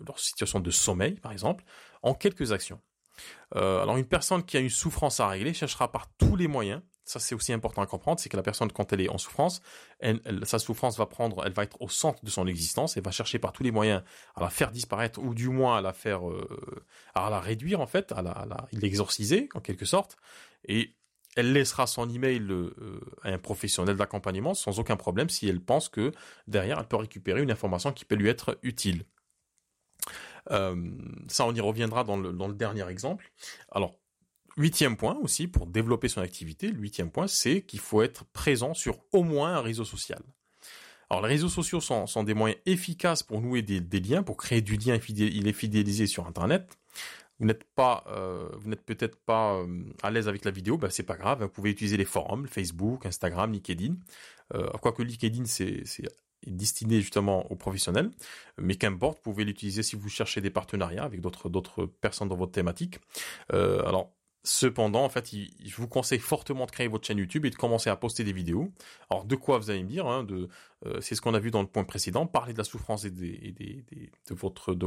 [0.06, 1.64] leur situation de sommeil par exemple,
[2.02, 2.82] en quelques actions.
[3.56, 6.82] Euh, alors une personne qui a une souffrance à régler cherchera par tous les moyens
[7.10, 9.62] ça c'est aussi important à comprendre, c'est que la personne quand elle est en souffrance,
[10.44, 13.40] sa souffrance va prendre, elle va être au centre de son existence et va chercher
[13.40, 14.04] par tous les moyens
[14.36, 17.88] à la faire disparaître ou du moins à la faire, euh, à la réduire en
[17.88, 20.18] fait, à la, l'exorciser en quelque sorte.
[20.66, 20.94] Et
[21.36, 25.90] elle laissera son email euh, à un professionnel d'accompagnement sans aucun problème si elle pense
[25.90, 26.12] que
[26.48, 29.04] derrière elle peut récupérer une information qui peut lui être utile.
[30.52, 30.76] Euh,
[31.28, 33.32] ça, on y reviendra dans le, dans le dernier exemple.
[33.72, 33.99] Alors,
[34.60, 38.74] Huitième point aussi, pour développer son activité, le huitième point, c'est qu'il faut être présent
[38.74, 40.22] sur au moins un réseau social.
[41.10, 44.76] Alors les réseaux sociaux sont, des moyens efficaces pour nouer des, liens, pour créer du
[44.76, 46.78] lien, il est fidélisé sur Internet.
[47.40, 50.90] Vous n'êtes pas, euh, vous n'êtes peut-être pas euh, à l'aise avec la vidéo, ben
[50.90, 51.42] c'est pas grave.
[51.42, 53.96] Vous pouvez utiliser les forums, Facebook, Instagram, LinkedIn.
[54.56, 55.84] Euh, quoique LinkedIn c'est
[56.46, 58.12] destiné justement aux professionnels,
[58.58, 62.36] mais qu'importe, vous pouvez l'utiliser si vous cherchez des partenariats avec d'autres d'autres personnes dans
[62.36, 63.00] votre thématique.
[63.52, 64.12] alors
[64.44, 67.90] Cependant, en fait, je vous conseille fortement de créer votre chaîne YouTube et de commencer
[67.90, 68.72] à poster des vidéos.
[69.10, 70.26] Alors, de quoi vous allez me dire hein,
[70.86, 72.26] euh, C'est ce qu'on a vu dans le point précédent.
[72.26, 74.86] Parler de la souffrance de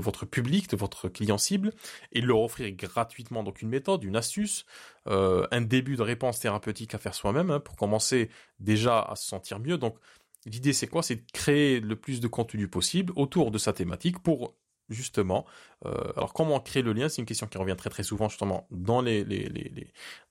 [0.00, 1.72] votre public, de votre client cible,
[2.12, 4.64] et leur offrir gratuitement donc une méthode, une astuce,
[5.08, 9.28] euh, un début de réponse thérapeutique à faire soi-même hein, pour commencer déjà à se
[9.28, 9.76] sentir mieux.
[9.76, 9.98] Donc,
[10.46, 11.02] l'idée c'est quoi?
[11.02, 14.54] C'est de créer le plus de contenu possible autour de sa thématique pour
[14.88, 15.46] justement.
[15.86, 18.66] Euh, alors comment créer le lien C'est une question qui revient très très souvent justement
[18.70, 19.24] dans les,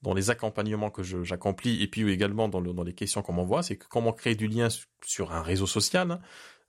[0.01, 3.63] dans les accompagnements que j'accomplis et puis également dans, dans les questions qu'on m'envoie.
[3.63, 4.67] C'est comment créer du lien
[5.05, 6.11] sur un réseau social.
[6.11, 6.21] Hein.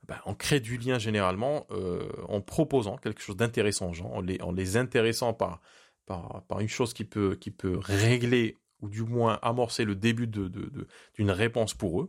[0.06, 4.20] Ben, on crée du lien généralement euh, en proposant quelque chose d'intéressant aux gens, en
[4.20, 5.60] les, en les intéressant par,
[6.04, 10.26] par, par une chose qui peut, qui peut régler ou du moins amorcer le début
[10.26, 10.50] de,
[11.14, 12.08] d'une réponse pour eux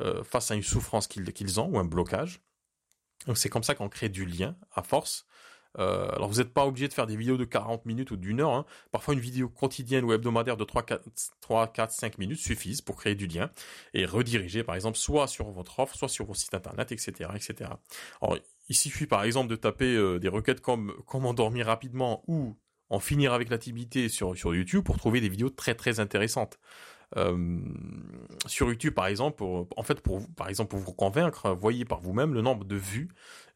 [0.00, 2.40] euh, face à une souffrance qu'ils, qu'ils ont ou un blocage.
[3.26, 5.26] Donc c'est comme ça qu'on crée du lien à force.
[5.78, 8.40] Euh, alors vous n'êtes pas obligé de faire des vidéos de 40 minutes ou d'une
[8.40, 8.54] heure.
[8.54, 8.64] Hein.
[8.92, 11.04] Parfois une vidéo quotidienne ou hebdomadaire de 3, 4,
[11.40, 13.50] 3, 4, 5 minutes suffisent pour créer du lien
[13.92, 17.30] et rediriger par exemple soit sur votre offre, soit sur vos sites internet, etc.
[17.34, 17.70] etc.
[18.22, 22.22] Alors il suffit par exemple de taper euh, des requêtes comme comment dormir rapidement?
[22.26, 22.56] ou
[22.88, 26.58] en finir avec l'activité sur, sur YouTube pour trouver des vidéos très très intéressantes.
[28.46, 32.34] Sur YouTube, par exemple, en fait, pour par exemple pour vous convaincre, voyez par vous-même
[32.34, 33.08] le nombre de vues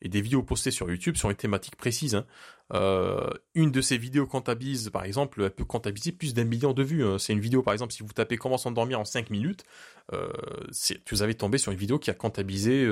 [0.03, 2.15] et des vidéos postées sur YouTube sur une thématique précise.
[2.15, 2.27] Hein.
[2.73, 6.83] Euh, une de ces vidéos comptabilise, par exemple, elle peut comptabiliser plus d'un million de
[6.83, 7.05] vues.
[7.05, 7.19] Hein.
[7.19, 9.65] C'est une vidéo, par exemple, si vous tapez comment s'endormir en 5 minutes,
[10.13, 10.29] euh,
[11.11, 12.85] vous avez tombé sur une vidéo qui a comptabilisé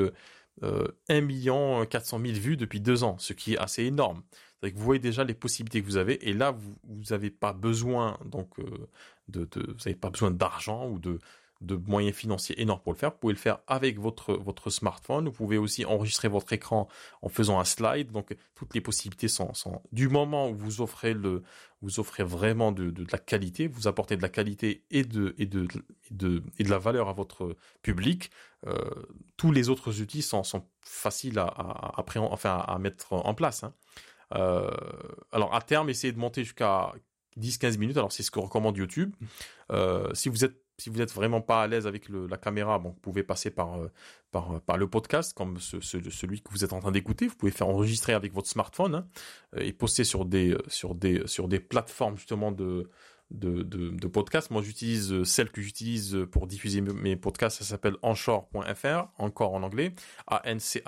[0.62, 4.22] euh, 1 million 400 000 vues depuis deux ans, ce qui est assez énorme.
[4.62, 8.18] Que vous voyez déjà les possibilités que vous avez, et là, vous n'avez pas besoin
[8.24, 8.88] donc euh,
[9.28, 11.20] de, vous n'avez pas besoin d'argent ou de
[11.86, 13.10] moyens financiers énormes pour le faire.
[13.10, 15.26] Vous pouvez le faire avec votre, smartphone.
[15.26, 16.88] Vous pouvez aussi enregistrer votre écran
[17.22, 18.10] en faisant un slide.
[18.10, 19.52] Donc, toutes les possibilités sont,
[19.92, 21.42] du moment où vous offrez le,
[21.82, 25.68] vous offrez vraiment de, la qualité, vous apportez de la qualité et de, et de,
[26.10, 28.30] et de la valeur à votre public.
[28.66, 28.74] Euh,
[29.36, 30.42] tous les autres outils sont,
[30.80, 33.62] faciles à, à, à, enfin, à mettre en place.
[33.62, 33.72] Hein.
[34.34, 34.70] Euh,
[35.32, 36.92] alors, à terme, essayez de monter jusqu'à
[37.38, 37.96] 10-15 minutes.
[37.96, 39.14] Alors, c'est ce que recommande YouTube.
[39.72, 42.90] Euh, si vous êtes si vous êtes vraiment pas à l'aise avec la caméra, bon,
[42.90, 43.90] vous pouvez passer par, euh,
[44.30, 47.26] par, le podcast, comme ce, celui que vous êtes en train d'écouter.
[47.26, 49.06] Vous pouvez faire enregistrer avec votre smartphone hein,
[49.56, 52.88] et poster sur des, sur des, sur des plateformes justement de,
[53.30, 54.50] de, de, podcasts.
[54.50, 57.58] Moi, j'utilise euh, celle que j'utilise pour diffuser mes podcasts.
[57.58, 59.92] Ça s'appelle Anchor.fr, encore en anglais,
[60.26, 60.84] A-N-C-H-O-R.fm.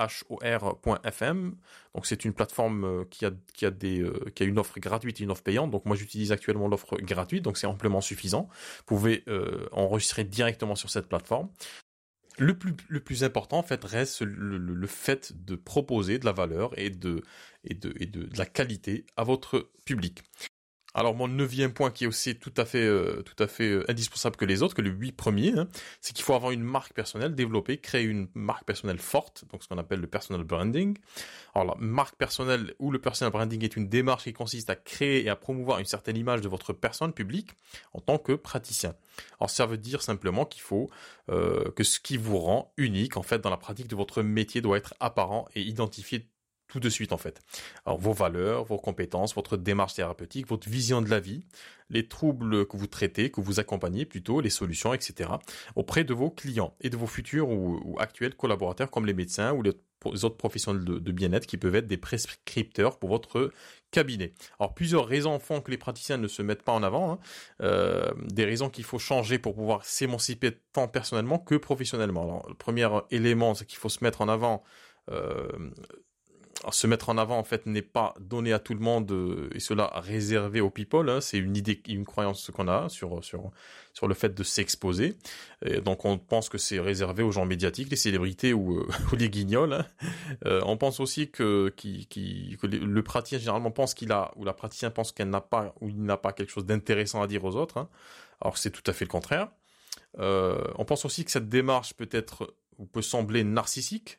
[1.94, 4.81] Donc, c'est une plateforme euh, qui a, qui a des, euh, qui a une offre
[4.81, 5.70] gratuite et une offre payante.
[5.70, 7.44] Donc, moi, j'utilise actuellement l'offre gratuite.
[7.44, 8.48] Donc, c'est amplement suffisant.
[8.79, 9.24] Vous pouvez
[9.72, 11.50] enregistrer directement sur cette plateforme.
[12.38, 16.33] Le plus, le plus important, en fait, reste le, le, fait de proposer de la
[16.33, 17.22] valeur et de,
[17.64, 20.22] et de, et de, de la qualité à votre public.
[20.92, 23.22] Alors mon neuvième point qui est aussi tout à fait, euh,
[23.61, 25.68] euh, indispensable que les autres, que les huit premiers, hein,
[26.00, 29.68] c'est qu'il faut avoir une marque personnelle développée, créer une marque personnelle forte, donc ce
[29.68, 30.96] qu'on appelle le personal branding.
[31.55, 35.24] Alors la marque personnelle ou le personal branding est une démarche qui consiste à créer
[35.24, 37.50] et à promouvoir une certaine image de votre personne publique
[37.92, 38.94] en tant que praticien.
[39.38, 40.90] Alors ça veut dire simplement qu'il faut
[41.29, 44.61] euh, que ce qui vous rend unique en fait dans la pratique de votre métier
[44.61, 46.26] doit être apparent et identifié
[46.71, 47.41] tout de suite en fait.
[47.85, 51.45] Alors vos valeurs, vos compétences, votre démarche thérapeutique, votre vision de la vie,
[51.91, 55.31] les troubles que vous traitez, que vous accompagnez plutôt, les solutions, etc.
[55.77, 59.63] auprès de vos clients et de vos futurs ou, actuels collaborateurs comme les médecins ou
[59.63, 59.73] les
[60.25, 63.53] autres professionnels de, bien-être qui peuvent être des prescripteurs pour votre
[63.91, 64.33] cabinet.
[64.59, 67.19] Alors plusieurs raisons font que les praticiens ne se mettent pas en avant, hein.
[67.61, 72.23] euh, des raisons qu'il faut changer pour pouvoir s'émanciper tant personnellement que professionnellement.
[72.23, 74.63] Alors le premier élément, c'est qu'il faut se mettre en avant
[75.11, 75.49] euh,
[76.70, 79.61] se mettre en avant en fait n'est pas donné à tout le monde euh, et
[79.61, 81.09] cela réservé aux people.
[81.09, 81.20] Hein.
[81.20, 83.51] c'est une idée, une croyance qu'on a sur sur
[83.94, 85.16] sur le fait de s'exposer.
[85.85, 89.73] donc on pense que c'est réservé aux gens médiatiques, les célébrités ou, euh, les guignols.
[89.73, 89.87] Hein.
[90.46, 94.44] Euh, on pense aussi que qui, qui que le praticien généralement pense qu'il a ou
[94.44, 97.44] la praticienne pense qu'elle n'a pas ou il n'a pas quelque chose d'intéressant à dire
[97.44, 97.79] aux autres.
[97.79, 97.88] Hein.
[98.40, 99.49] Alors c'est tout à fait le contraire.
[100.18, 104.18] on pense aussi que cette démarche peut être ou peut sembler narcissique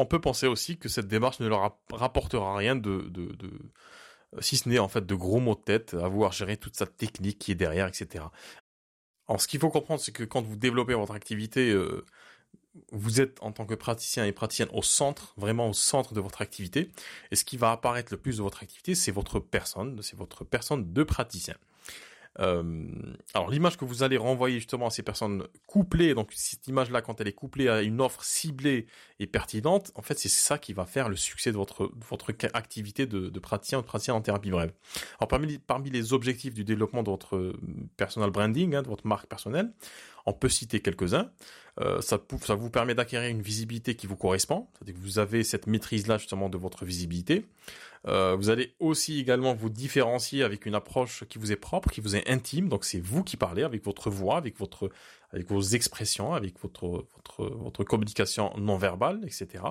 [0.00, 3.10] on peut penser aussi que cette démarche ne leur rapportera rien de,
[4.40, 6.96] si ce n'est en fait de gros mots de tête, à vouloir gérer toute cette
[6.96, 8.24] technique qui est derrière, etc.
[9.28, 12.04] Alors ce qu'il faut comprendre, c'est que quand vous développez votre activité, euh,
[12.92, 16.42] vous êtes en tant que praticien et praticienne au centre, vraiment au centre de votre
[16.42, 16.90] activité.
[17.30, 20.44] Et ce qui va apparaître le plus de votre activité, c'est votre personne, c'est votre
[20.44, 21.56] personne de praticien.
[22.38, 22.86] Euh,
[23.34, 27.20] alors l'image que vous allez renvoyer justement à ces personnes couplées, donc cette image-là quand
[27.20, 28.86] elle est couplée à une offre ciblée
[29.18, 33.06] et pertinente, en fait c'est ça qui va faire le succès de votre, votre activité
[33.06, 34.72] de, praticien de praticien en thérapie brève.
[35.18, 37.52] Alors parmi, parmi les objectifs du développement de votre
[37.96, 39.72] personal branding, hein, de votre marque personnelle,
[40.26, 41.30] on peut citer quelques-uns.
[41.80, 42.20] Euh, ça,
[42.56, 46.50] vous permet d'acquérir une visibilité qui vous correspond, c'est-à-dire que vous avez cette maîtrise-là justement
[46.50, 47.46] de votre visibilité.
[48.06, 52.00] Euh, vous allez aussi également vous différencier avec une approche qui vous est propre, qui
[52.00, 52.68] vous est intime.
[52.68, 54.90] Donc c'est vous qui parlez avec votre voix, avec votre
[55.32, 59.64] avec vos expressions, avec votre, votre, votre communication non verbale, etc.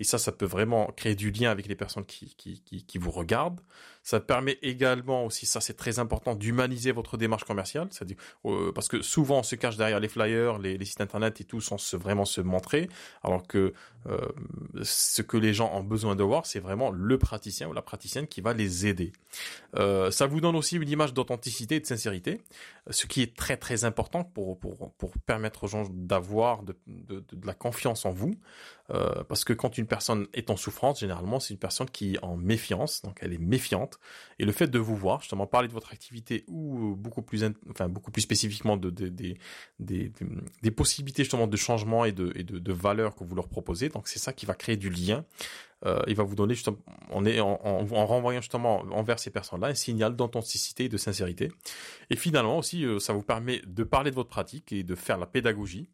[0.00, 3.10] Et ça, ça peut vraiment créer du lien avec les personnes qui, qui, qui, vous
[3.10, 3.60] regardent.
[4.02, 8.88] Ça permet également aussi, ça c'est très important, d'humaniser votre démarche commerciale, c'est-à-dire euh, parce
[8.88, 12.24] que souvent on se cache derrière les flyers, les, sites internet et tout sans vraiment
[12.24, 12.88] se montrer,
[13.22, 13.74] alors que
[14.08, 14.18] euh,
[14.82, 18.26] ce que les gens ont besoin de voir, c'est vraiment le praticien ou la praticienne
[18.26, 19.12] qui va les aider.
[19.76, 22.40] Euh, ça vous donne aussi une image d'authenticité et de sincérité,
[22.90, 27.24] ce qui est très très important pour, pour, pour permettre aux gens d'avoir de, de,
[27.32, 28.34] de, la confiance en vous.
[28.92, 32.24] Euh, parce que quand une personne est en souffrance, généralement, c'est une personne qui est
[32.24, 33.98] en méfiance, donc elle est méfiante.
[34.38, 37.88] Et le fait de vous voir, justement, parler de votre activité ou beaucoup plus, enfin,
[37.88, 39.38] beaucoup plus spécifiquement de, de, des,
[39.78, 43.88] des, possibilités justement de changement et de, et de, de valeur que vous leur proposez.
[43.88, 45.24] Donc c'est ça qui va créer du lien
[46.06, 46.78] il va vous donner justement,
[47.10, 51.50] en, en, en, renvoyant justement envers ces personnes-là un signal d'authenticité et de sincérité.
[52.08, 55.26] Et finalement aussi, ça vous permet de parler de votre pratique et de faire la
[55.26, 55.88] pédagogie.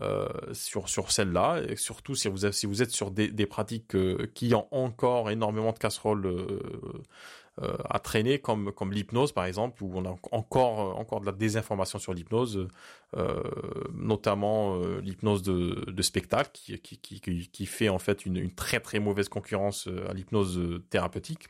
[0.00, 4.26] Euh, sur sur celle-là, et surtout si vous si vous êtes sur des, pratiques euh,
[4.34, 9.92] qui ont encore énormément de casseroles euh, à traîner, comme comme l'hypnose par exemple, où
[9.94, 12.68] on a encore encore de la désinformation sur l'hypnose,
[13.92, 18.80] notamment l'hypnose de, de spectacle qui, qui, qui, qui fait en fait une, une très
[18.80, 21.48] très mauvaise concurrence à l'hypnose thérapeutique.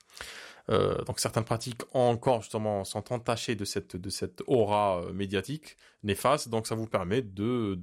[0.71, 6.49] Euh, donc certaines pratiques encore justement sont entachées de cette aura euh, médiatique néfaste.
[6.49, 7.77] Donc ça vous permet de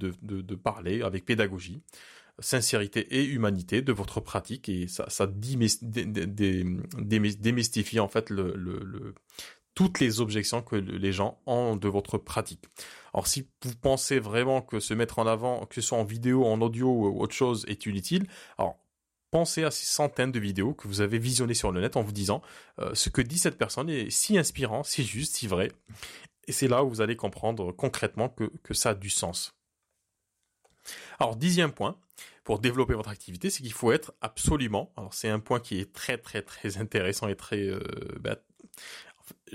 [0.54, 1.82] parler avec pédagogie,
[2.38, 8.32] sincérité et humanité de votre pratique et ça ça démystifie en fait
[9.74, 12.64] toutes les objections que les gens ont de votre pratique.
[13.14, 16.44] Alors si vous pensez vraiment que se mettre en avant, que ce soit en vidéo,
[16.44, 18.26] en audio ou autre chose, est inutile,
[18.58, 18.78] alors
[19.30, 22.12] pensez à ces centaines de vidéos que vous avez visionnées sur le net en vous
[22.12, 22.42] disant
[22.78, 25.70] euh, ce que dit cette personne est si inspirant, si juste, si vrai.
[26.46, 29.54] Et c'est là où vous allez comprendre concrètement que, ça a du sens.
[31.20, 31.96] Alors, dixième point,
[32.44, 35.92] pour développer votre activité, c'est qu'il faut être absolument, alors c'est un point qui est
[35.92, 37.80] très très très intéressant et très, euh,
[38.18, 38.36] bah,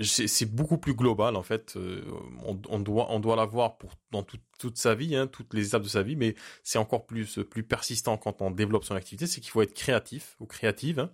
[0.02, 1.76] c'est beaucoup plus global en fait.
[1.76, 2.02] Euh,
[2.44, 5.88] on, doit on doit l'avoir pour dans toute sa vie, hein, toutes les étapes de
[5.88, 9.26] sa vie, mais c'est encore plus plus persistant quand on développe son activité.
[9.26, 11.00] C'est qu'il faut être créatif ou créative.
[11.00, 11.10] Hein.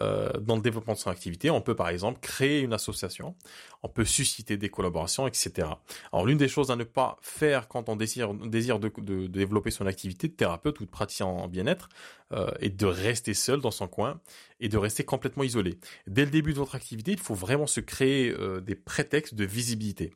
[0.00, 1.50] Euh, dans le développement de son activité.
[1.50, 3.36] On peut par exemple créer une association,
[3.84, 5.68] on peut susciter des collaborations, etc.
[6.12, 9.70] Alors l'une des choses à ne pas faire quand on désire, désire de, de, développer
[9.70, 11.88] son activité de thérapeute ou de praticien en bien-être
[12.32, 14.20] euh, est de rester seul dans son coin
[14.58, 15.78] et de rester complètement isolé.
[16.08, 19.44] Dès le début de votre activité, il faut vraiment se créer euh, des prétextes de
[19.44, 20.12] visibilité.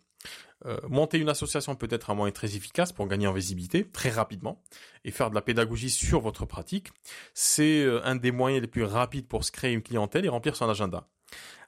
[0.67, 4.11] Euh, monter une association peut être un moyen très efficace pour gagner en visibilité très
[4.11, 4.61] rapidement
[5.05, 6.89] et faire de la pédagogie sur votre pratique.
[7.33, 10.57] C'est euh, un des moyens les plus rapides pour se créer une clientèle et remplir
[10.57, 11.07] son agenda.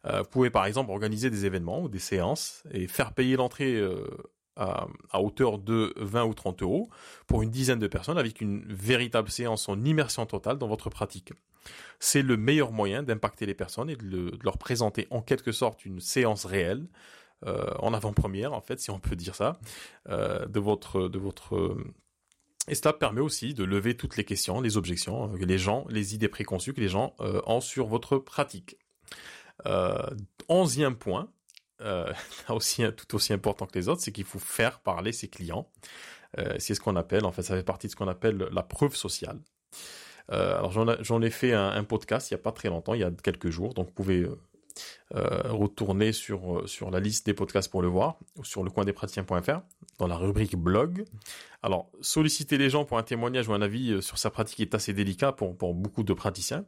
[0.06, 3.80] Euh, vous pouvez par exemple organiser des événements ou des séances et faire payer l'entrée
[4.56, 6.90] à, hauteur de 20 ou 30 euros
[7.26, 11.32] pour une dizaine de personnes avec une véritable séance en immersion totale dans votre pratique.
[11.98, 16.00] C'est le meilleur moyen d'impacter les personnes et de, leur présenter en quelque sorte une
[16.00, 16.86] séance réelle
[17.46, 19.58] en avant-première, en fait, si on peut dire ça,
[20.08, 21.76] euh, de votre de votre
[22.68, 26.28] et cela permet aussi de lever toutes les questions, les objections les gens, les idées
[26.28, 28.76] préconçues que les gens euh, ont sur votre pratique.
[30.48, 31.30] onzième point,
[32.50, 35.70] aussi tout aussi important que les autres, c'est qu'il faut faire parler ses clients.
[36.58, 38.94] c'est ce qu'on appelle, en fait, ça fait partie de ce qu'on appelle la preuve
[38.94, 39.40] sociale.
[40.28, 43.04] alors j'en ai fait un, un, podcast il n'y a pas très longtemps, il y
[43.04, 44.28] a quelques jours, donc vous pouvez
[45.14, 48.70] euh, retourner sur, euh, sur la liste des podcasts pour le voir, ou sur le
[48.70, 49.60] coin des praticiens.fr,
[49.98, 51.04] dans la rubrique blog.
[51.62, 54.74] Alors, solliciter les gens pour un témoignage ou un avis euh, sur sa pratique est
[54.74, 56.64] assez délicat pour, pour beaucoup de praticiens.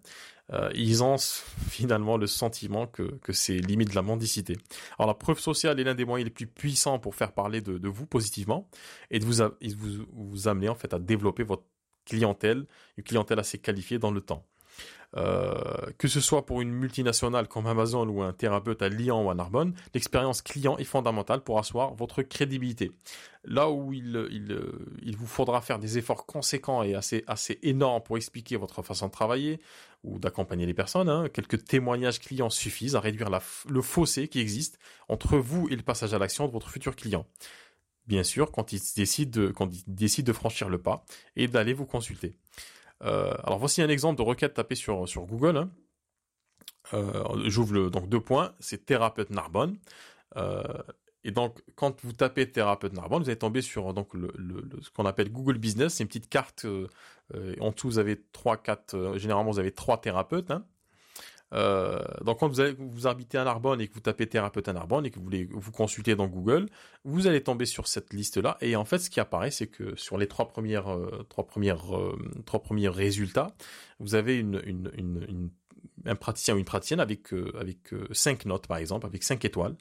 [0.53, 1.17] Euh, ils ont
[1.69, 4.57] finalement le sentiment que, que c'est limite de la mendicité.
[4.99, 7.79] Alors, la preuve sociale est l'un des moyens les plus puissants pour faire parler de,
[7.79, 8.69] de vous positivement
[9.11, 9.43] et de vous,
[9.77, 11.65] vous, vous amener en fait à développer votre
[12.05, 14.45] clientèle, une clientèle assez qualifiée dans le temps.
[15.17, 15.53] Euh,
[15.99, 19.35] que ce soit pour une multinationale comme Amazon ou un thérapeute à Lyon ou à
[19.35, 22.93] Narbonne, l'expérience client est fondamentale pour asseoir votre crédibilité.
[23.45, 24.29] Là où il,
[25.03, 27.25] il vous faudra faire des efforts conséquents et assez,
[27.63, 29.61] énormes pour expliquer votre façon de travailler
[30.03, 33.29] ou d'accompagner les personnes, hein, quelques témoignages clients suffisent à réduire
[33.69, 37.27] le fossé qui existe entre vous et le passage à l'action de votre futur client
[38.07, 41.05] bien sûr, quand il décide de, quand il décide de franchir le pas
[41.37, 42.37] et d'aller vous consulter.
[43.05, 45.57] Euh, alors voici un exemple de requête tapée sur, Google.
[45.57, 45.71] Hein.
[46.95, 49.79] Euh, J'ouvre donc deux points, c'est thérapeute Narbonne.
[50.37, 50.63] Euh,
[51.25, 54.33] et donc, quand vous tapez thérapeute Narbonne, vous allez tomber sur donc le,
[54.81, 55.95] ce qu'on appelle Google Business.
[55.95, 56.67] C'est une petite carte.
[57.61, 59.17] En dessous, vous avez trois, quatre.
[59.17, 60.51] Généralement, vous avez trois thérapeutes.
[60.51, 60.67] Hein.
[61.53, 64.73] Euh, donc quand vous, avez, vous habitez à Narbonne et que vous tapez thérapeute à
[64.73, 66.67] Narbonne et que vous voulez vous consulter dans Google,
[67.05, 68.57] vous allez tomber sur cette liste-là.
[68.61, 71.97] Et en fait, ce qui apparaît, c'est que sur les trois premières, euh, trois premières,
[71.97, 73.49] euh, trois premiers résultats,
[74.01, 74.45] vous avez
[76.05, 79.77] un praticien ou une praticienne avec avec cinq notes par exemple, avec cinq étoiles,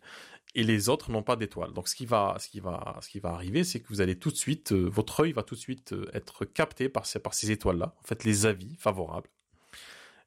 [0.55, 1.73] et les autres n'ont pas d'étoiles.
[1.73, 4.17] Donc ce qui va ce qui va ce qui va arriver, c'est que vous allez
[4.17, 7.51] tout de suite, votre œil va tout de suite être capté par ces par ces
[7.51, 7.95] étoiles là.
[8.03, 9.29] En fait, les avis favorables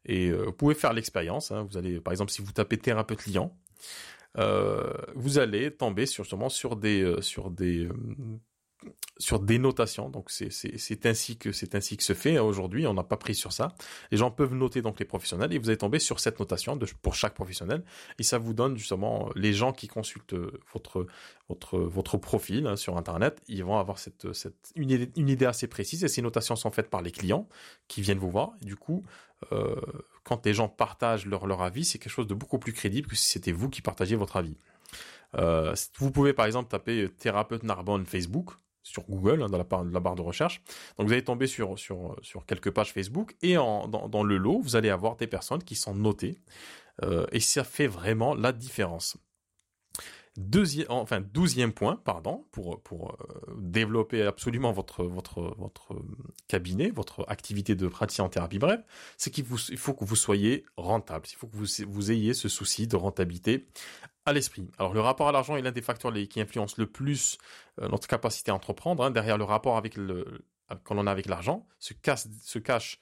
[0.06, 1.50] et euh, vous pouvez faire l'expérience.
[1.50, 1.66] Hein.
[1.70, 3.56] Vous allez, par exemple, si vous tapez thérapeute client,
[4.38, 7.88] euh, vous allez tomber sur, sur des, euh, sur des,
[9.18, 10.10] sur des notations.
[10.10, 12.86] Donc c'est ainsi que c'est ainsi que se fait aujourd'hui.
[12.86, 13.74] On n'a pas pris sur ça.
[14.10, 17.14] Les gens peuvent noter donc les professionnels et vous allez tomber sur cette notation pour
[17.14, 17.84] chaque professionnel
[18.18, 20.34] et ça vous donne justement les gens qui consultent
[20.72, 21.06] votre
[21.48, 23.40] votre votre profil hein, sur internet.
[23.46, 27.02] Ils vont avoir cette cette une idée, assez précise et ces notations sont faites par
[27.02, 27.48] les clients
[27.86, 28.52] qui viennent vous voir.
[28.62, 29.04] Du coup,
[29.52, 29.76] euh,
[30.24, 33.16] quand les gens partagent leur leur avis, c'est quelque chose de beaucoup plus crédible que
[33.16, 34.56] si c'était vous qui partagiez votre avis.
[35.36, 38.52] Euh, vous pouvez par exemple taper thérapeute Narbonne Facebook
[38.84, 39.64] sur Google hein, dans la,
[40.00, 40.62] barre, de recherche.
[40.96, 44.60] Donc vous allez tomber sur, sur, sur quelques pages Facebook et dans, dans, le lot,
[44.60, 46.38] vous allez avoir des personnes qui sont notées
[47.02, 49.16] euh, et ça fait vraiment la différence.
[50.36, 55.94] Deuxième, enfin douzième point, pardon, pour pour euh, développer absolument votre votre votre
[56.48, 58.82] cabinet, votre activité de praticien en thérapie brève,
[59.16, 61.26] c'est qu'il il faut que vous soyez rentable.
[61.30, 63.68] Il faut que vous vous ayez ce souci de rentabilité
[64.32, 64.68] l'esprit.
[64.78, 67.38] Alors le rapport à l'argent est l'un des facteurs qui influence le plus
[67.80, 69.04] euh, notre capacité à entreprendre.
[69.04, 69.10] Hein.
[69.10, 70.44] Derrière le rapport avec le
[70.82, 72.98] quand on a avec l'argent se cache se cache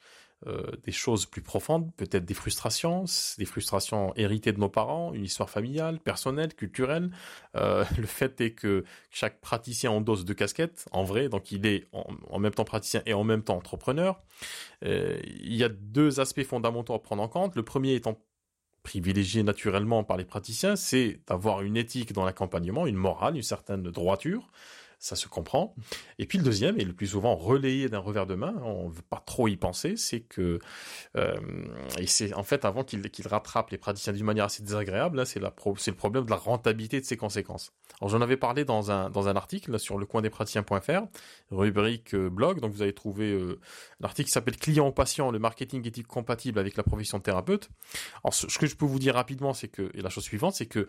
[0.47, 3.05] euh, des choses plus profondes, peut-être des frustrations,
[3.37, 7.11] des frustrations héritées de nos parents, une histoire familiale, personnelle, culturelle.
[7.55, 11.87] Euh, le fait est que chaque praticien endosse deux casquettes, en vrai, donc il est
[11.93, 14.19] en, même temps praticien et en même temps entrepreneur.
[14.81, 17.55] Il y a deux aspects fondamentaux à prendre en compte.
[17.55, 18.19] Le premier étant
[18.83, 23.83] privilégié naturellement par les praticiens, c'est d'avoir une éthique dans l'accompagnement, une morale, une certaine
[23.83, 24.51] droiture
[25.03, 25.75] ça se comprend.
[26.17, 28.93] Et puis le deuxième, et le plus souvent relayé d'un revers de main, on ne
[28.93, 30.59] veut pas trop y penser, c'est que,
[31.17, 31.35] euh,
[31.99, 35.41] et c'est en fait avant qu'il rattrape les praticiens d'une manière assez désagréable, là, c'est
[35.41, 37.73] le problème de la rentabilité de ses conséquences.
[37.99, 41.01] Alors j'en avais parlé dans un, dans un article sur le coin des praticiens.fr,
[41.51, 43.59] rubrique euh, blog, donc vous allez trouver euh,
[44.01, 47.23] un article qui s'appelle Client au patient, le marketing éthique compatible avec la profession de
[47.23, 47.69] thérapeute.
[48.23, 50.65] Alors ce que je peux vous dire rapidement, c'est que, et la chose suivante, c'est
[50.65, 50.87] que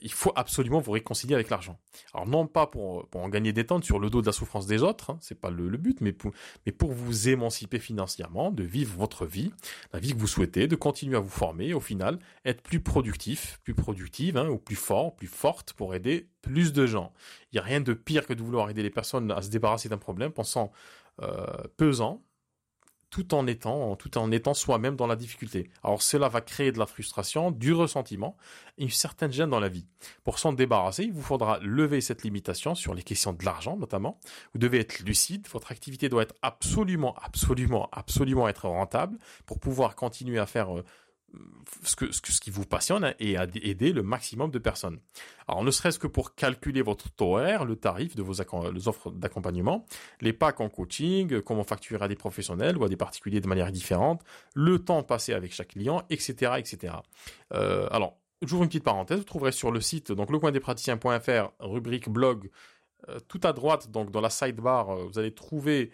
[0.00, 1.78] il faut absolument vous réconcilier avec l'argent.
[2.14, 4.82] Alors non pas pour, en gagner des tentes sur le dos de la souffrance des
[4.82, 6.32] autres, hein, c'est pas le, but, mais pour,
[6.66, 9.52] mais pour vous émanciper financièrement, de vivre votre vie,
[9.92, 13.60] la vie que vous souhaitez, de continuer à vous former, au final, être plus productif,
[13.64, 17.12] plus productive, hein, ou plus fort, plus forte pour aider plus de gens.
[17.52, 19.88] Il n'y a rien de pire que de vouloir aider les personnes à se débarrasser
[19.88, 20.72] d'un problème pensant
[21.20, 22.22] euh, pesant,
[23.12, 25.70] tout en étant, tout en étant soi-même dans la difficulté.
[25.84, 28.36] Alors cela va créer de la frustration, du ressentiment
[28.78, 29.86] une certaine gêne dans la vie.
[30.24, 34.18] Pour s'en débarrasser, il vous faudra lever cette limitation sur les questions de l'argent notamment.
[34.54, 39.94] Vous devez être lucide, votre activité doit être absolument, absolument, absolument être rentable pour pouvoir
[39.94, 40.70] continuer à faire
[41.82, 44.98] ce, que, ce, qui vous passionne et à aider le maximum de personnes.
[45.48, 49.86] Alors, ne serait-ce que pour calculer votre taux le tarif de vos offres d'accompagnement,
[50.20, 53.72] les packs en coaching, comment facturer à des professionnels ou à des particuliers de manière
[53.72, 54.22] différente,
[54.54, 56.94] le temps passé avec chaque client, etc., etc.
[57.54, 62.50] Euh, alors, j'ouvre une petite parenthèse, vous trouverez sur le site, donc lecoindespraticiens.fr, rubrique blog,
[63.08, 65.90] euh, tout à droite, donc dans la sidebar, euh, vous allez trouver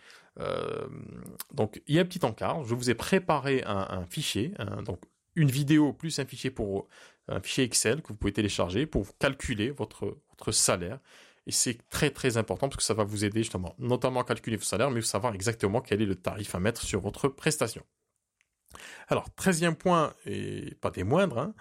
[1.53, 2.63] donc il y a un petit encart.
[2.63, 5.01] Je vous ai préparé un fichier, donc
[5.39, 6.89] une vidéo plus un fichier pour
[7.29, 10.99] un fichier Excel que vous pouvez télécharger pour calculer votre, votre salaire.
[11.47, 14.57] Et c'est très très important parce que ça va vous aider justement, notamment à calculer
[14.57, 17.83] vos salaires, mais savoir exactement quel est le tarif à mettre sur votre prestation.
[19.09, 21.55] Alors, treizième point, et pas des moindres, hein,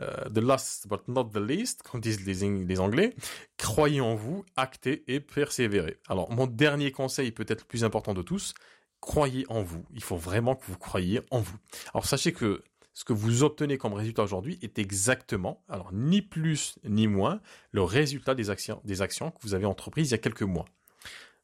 [0.00, 3.16] euh, the last but not the least, comme disent les, les Anglais,
[3.58, 5.98] croyez en vous, actez et persévérez.
[6.08, 8.54] Alors, mon dernier conseil, peut-être le plus important de tous,
[9.00, 9.84] croyez en vous.
[9.92, 11.56] Il faut vraiment que vous croyiez en vous.
[11.92, 12.62] Alors, sachez que
[12.94, 17.40] ce que vous obtenez comme résultat aujourd'hui est exactement, alors ni plus ni moins,
[17.70, 20.66] le résultat des actions, des actions que vous avez entreprises il y a quelques mois.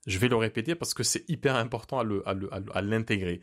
[0.07, 3.41] Je vais le répéter parce que c'est hyper important à l'intégrer.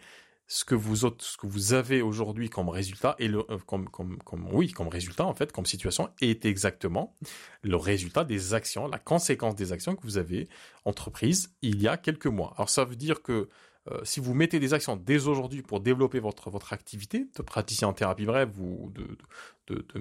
[0.47, 4.89] Ce que vous avez aujourd'hui comme résultat et le euh, comme, comme comme oui comme
[4.89, 7.15] résultat en fait comme situation est exactement
[7.63, 10.47] le résultat des actions la conséquence des actions que vous avez
[10.85, 13.49] entreprises il y a quelques mois alors ça veut dire que
[13.91, 17.93] euh, si vous mettez des actions dès aujourd'hui pour développer votre, activité de praticien en
[17.93, 18.91] thérapie brève ou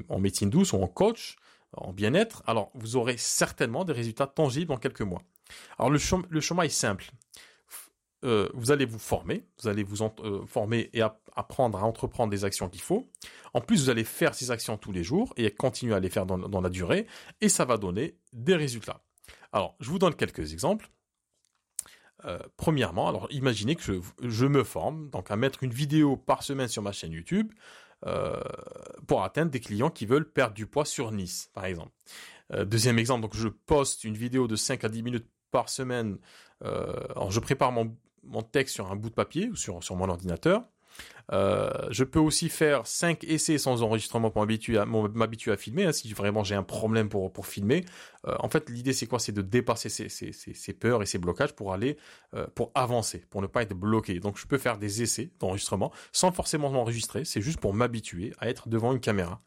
[0.09, 1.37] en médecine douce ou en coach,
[1.77, 5.23] en bien-être, alors vous aurez certainement des résultats tangibles en quelques mois.
[5.79, 7.11] Alors le, chemin, est simple.
[8.25, 11.03] Euh, vous allez vous former, vous allez vous euh, former et
[11.37, 13.11] apprendre à entreprendre des actions qu'il faut.
[13.53, 16.25] En plus, vous allez faire ces actions tous les jours et continuer à les faire
[16.25, 17.07] dans la durée
[17.41, 19.03] et ça va donner des résultats.
[19.53, 20.91] Alors, je vous donne quelques exemples.
[22.25, 26.69] Euh, premièrement, alors imaginez que je, me forme donc à mettre une vidéo par semaine
[26.69, 27.53] sur ma chaîne YouTube
[28.07, 28.41] euh,
[29.07, 31.93] pour atteindre des clients qui veulent perdre du poids sur Nice, par exemple.
[32.53, 36.19] Euh, deuxième exemple, donc je poste une vidéo de 5 à 10 minutes par semaine.
[36.63, 37.95] je prépare mon,
[38.51, 40.65] texte sur un bout de papier ou sur mon ordinateur.
[41.33, 46.13] Euh, je peux aussi faire 5 essais sans enregistrement pour m'habituer à, filmer, hein, si
[46.13, 47.85] vraiment j'ai un problème pour, filmer.
[48.27, 49.19] Euh, en fait, l'idée c'est quoi?
[49.19, 51.97] C'est de dépasser ces, peurs et ces blocages pour aller,
[52.35, 54.21] euh, pour avancer, pour ne pas être bloqué.
[54.21, 58.49] Donc je peux faire des essais d'enregistrement sans forcément m'enregistrer, c'est juste pour m'habituer à
[58.49, 59.41] être devant une caméra.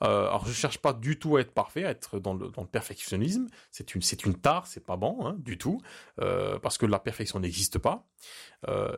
[0.00, 3.46] Alors je cherche pas du tout à être parfait, à être dans le, perfectionnisme.
[3.70, 5.80] C'est une, c'est une tare, c'est pas bon hein, du tout,
[6.16, 8.06] parce que la perfection n'existe pas.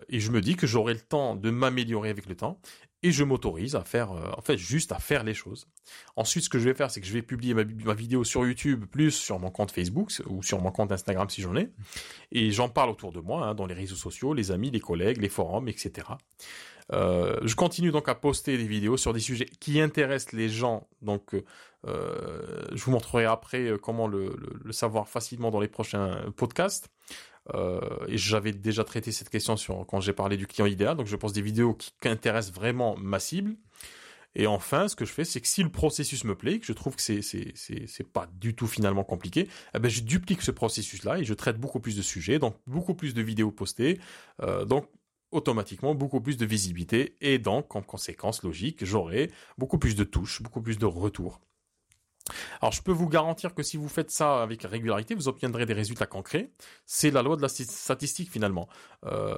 [0.08, 2.60] Et je me dis que j'aurai le temps de m'améliorer avec le temps,
[3.02, 5.68] et je m'autorise à faire, euh, en fait, juste à faire les choses.
[6.16, 8.86] Ensuite, ce que je vais faire, c'est que je vais publier ma, vidéo sur YouTube,
[8.86, 11.70] plus sur mon compte Facebook ou sur mon compte Instagram si j'en ai,
[12.32, 15.18] et j'en parle autour de moi, hein, dans les réseaux sociaux, les amis, les collègues,
[15.18, 16.08] les forums, etc.
[16.90, 20.88] Euh, je continue donc à poster des vidéos sur des sujets qui intéressent les gens.
[21.02, 21.34] Donc,
[21.86, 24.34] euh, je vous montrerai après comment le,
[24.70, 26.90] savoir facilement dans les prochains podcasts.
[27.54, 30.96] Et j'avais déjà traité cette question sur quand j'ai parlé du client idéal.
[30.96, 33.56] Donc, je poste des vidéos qui, intéressent vraiment ma cible.
[34.34, 36.72] Et enfin, ce que je fais, c'est que si le processus me plaît, que je
[36.72, 40.50] trouve que c'est c'est c'est pas du tout finalement compliqué, eh ben je duplique ce
[40.50, 43.98] processus-là et je traite beaucoup plus de sujets, donc beaucoup plus de vidéos postées.
[44.66, 44.86] donc
[45.30, 50.42] automatiquement beaucoup plus de visibilité et donc en conséquence logique j'aurai beaucoup plus de touches,
[50.42, 51.40] beaucoup plus de retours.
[52.60, 55.72] Alors je peux vous garantir que si vous faites ça avec régularité, vous obtiendrez des
[55.72, 56.50] résultats concrets.
[56.86, 58.68] C'est la loi de la statistique finalement.
[59.06, 59.36] Euh,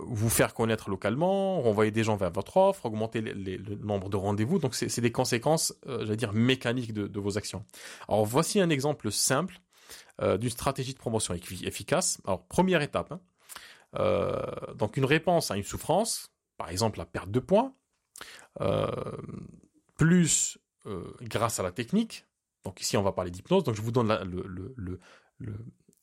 [0.00, 4.58] vous faire connaître localement, renvoyer des gens vers votre offre, augmenter le nombre de rendez-vous.
[4.58, 7.64] Donc c'est des conséquences, euh, j'allais dire, mécaniques de, vos actions.
[8.08, 9.60] Alors voici un exemple simple
[10.22, 12.18] euh, d'une stratégie de promotion efficace.
[12.24, 13.20] Alors première étape, hein,
[14.76, 17.72] donc une réponse à une souffrance, par exemple la perte de poids,
[19.96, 22.26] plus euh, grâce à la technique.
[22.64, 23.64] Donc ici on va parler d'hypnose.
[23.64, 25.00] Donc je vous donne la, le,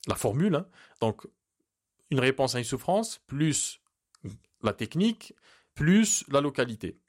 [0.08, 0.56] la formule.
[0.56, 0.68] Hein.
[1.02, 1.28] Donc
[2.10, 3.82] une réponse à une souffrance plus
[4.64, 5.34] la technique
[5.76, 7.00] plus la localité.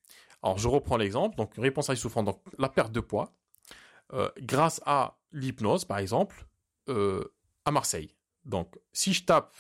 [0.43, 1.37] Alors je reprends l'exemple.
[1.37, 3.33] Donc une réponse à une souffrance, donc la perte de poids,
[4.41, 6.47] grâce à l'hypnose par exemple
[6.87, 8.15] à Marseille.
[8.45, 9.57] Donc si je tape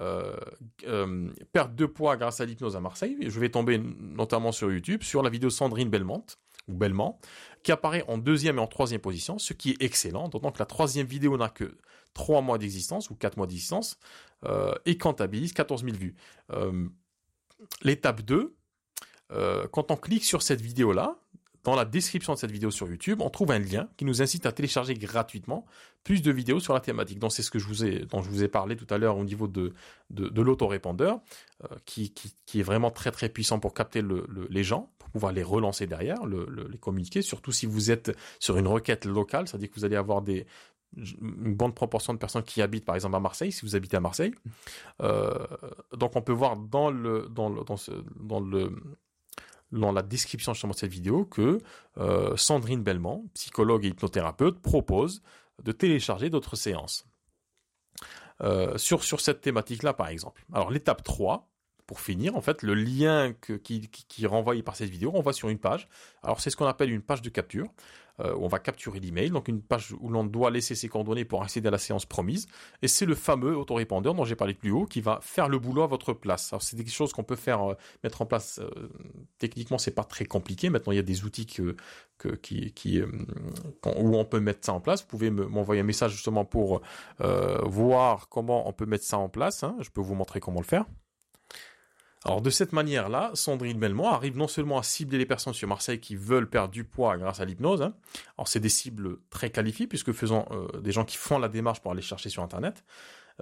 [0.00, 0.36] euh,
[0.86, 3.16] euh, perte de poids grâce à l'hypnose à Marseille.
[3.20, 6.24] Je vais tomber notamment sur YouTube sur la vidéo Sandrine Belmont
[6.68, 7.16] ou Belmont
[7.62, 10.28] qui apparaît en deuxième et en troisième position, ce qui est excellent.
[10.28, 11.76] D'autant que la troisième vidéo n'a que
[12.14, 13.98] trois mois d'existence ou quatre mois d'existence
[14.44, 16.14] euh, et comptabilise 14 000 vues.
[17.82, 18.54] L'étape 2,
[19.72, 21.18] quand on clique sur cette vidéo-là,
[21.68, 24.46] dans la description de cette vidéo sur YouTube, on trouve un lien qui nous incite
[24.46, 25.66] à télécharger gratuitement
[26.02, 27.18] plus de vidéos sur la thématique.
[27.18, 29.18] Donc c'est ce que je vous ai, dont je vous ai parlé tout à l'heure
[29.18, 29.74] au niveau de,
[30.08, 31.20] de, l'autorépondeur,
[31.64, 32.14] euh, qui,
[32.54, 34.02] est vraiment très très puissant pour capter
[34.48, 39.04] les gens, pouvoir les relancer derrière, les communiquer, surtout si vous êtes sur une requête
[39.04, 40.46] locale, c'est-à-dire que vous allez avoir des,
[40.96, 44.00] une bonne proportion de personnes qui habitent par exemple à Marseille, si vous habitez à
[44.00, 44.34] Marseille.
[45.02, 45.34] Euh,
[45.96, 47.62] donc on peut voir dans le, dans le,
[48.16, 48.72] dans le
[49.70, 51.58] dans la description justement de cette vidéo que
[51.98, 55.22] euh, Sandrine Belmont, psychologue et hypnothérapeute, propose
[55.62, 57.04] de télécharger d'autres séances.
[58.40, 60.44] Euh, sur, sur cette thématique-là, par exemple.
[60.52, 61.50] Alors, l'étape 3,
[61.88, 63.32] pour finir, en fait, le lien
[63.64, 63.88] qui,
[64.22, 65.88] est renvoyé par cette vidéo renvoie sur une page.
[66.22, 67.66] Alors, c'est ce qu'on appelle une page de capture.
[68.20, 71.42] Euh, on va capturer l'email, donc une page où l'on doit laisser ses coordonnées pour
[71.42, 72.46] accéder à la séance promise.
[72.82, 75.82] Et c'est le fameux autorépondeur dont j'ai parlé plus haut qui va faire le boulot
[75.82, 76.52] à votre place.
[76.52, 77.74] Alors c'est des choses qu'on peut faire, euh,
[78.04, 78.58] mettre en place.
[78.58, 78.90] Euh,
[79.38, 80.68] techniquement, c'est pas très compliqué.
[80.68, 81.72] Maintenant, il y a des outils qui où
[83.84, 85.00] on peut mettre ça en place.
[85.00, 86.82] Vous pouvez m'envoyer un message justement pour
[87.18, 89.62] voir comment on peut mettre ça en place.
[89.62, 89.76] Hein.
[89.80, 90.84] Je peux vous montrer comment le faire.
[92.28, 95.98] Alors de cette manière-là, Sandrine Belmont arrive non seulement à cibler les personnes sur Marseille
[95.98, 97.94] qui veulent perdre du poids grâce à l'hypnose, hein.
[98.36, 101.80] alors c'est des cibles très qualifiées puisque faisant euh, des gens qui font la démarche
[101.80, 102.84] pour aller chercher sur Internet,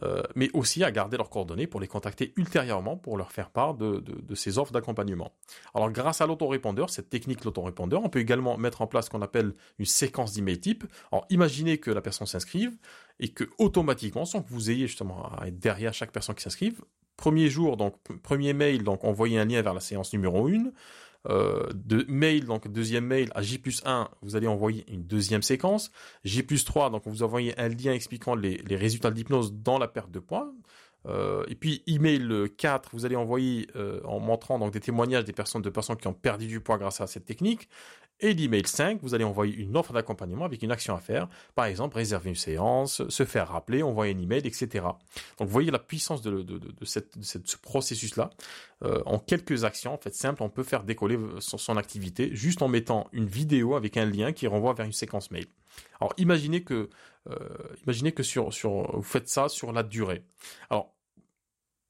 [0.05, 3.74] euh, mais aussi à garder leurs coordonnées pour les contacter ultérieurement pour leur faire part
[3.74, 4.05] de,
[4.37, 5.32] ces offres d'accompagnement.
[5.74, 9.22] Alors grâce à l'autorépondeur, cette technique l'autorépondeur, on peut également mettre en place ce qu'on
[9.22, 10.84] appelle une séquence d'email type.
[11.11, 12.76] Alors imaginez que la personne s'inscrive
[13.18, 16.82] et que automatiquement, sans que vous ayez justement à être derrière chaque personne qui s'inscrive,
[17.16, 20.70] Premier jour, donc premier mail, donc envoyer un lien vers la séance numéro 1.
[21.28, 25.42] Euh, de mail, donc deuxième mail à J plus 1, vous allez envoyer une deuxième
[25.42, 25.90] séquence.
[26.24, 29.88] J plus 3, donc vous envoyez un lien expliquant les, résultats de l'hypnose dans la
[29.88, 30.52] perte de poids.
[31.06, 35.32] Euh, et puis email 4, vous allez envoyer euh, en montrant donc des témoignages des
[35.32, 37.68] personnes de personnes qui ont perdu du poids grâce à cette technique.
[38.20, 41.28] Et l'email 5, vous allez envoyer une offre d'accompagnement avec une action à faire.
[41.54, 44.86] Par exemple, réserver une séance, se faire rappeler, envoyer un email, etc.
[45.38, 46.46] Donc vous voyez la puissance de,
[46.82, 48.30] ce processus-là.
[48.84, 52.68] Euh, en quelques actions, en fait, simples, on peut faire décoller son, activité juste en
[52.68, 55.46] mettant une vidéo avec un lien qui renvoie vers une séquence mail.
[56.00, 56.88] Alors imaginez que,
[57.84, 60.22] imaginez que sur, sur, vous faites ça sur la durée.
[60.70, 60.95] Alors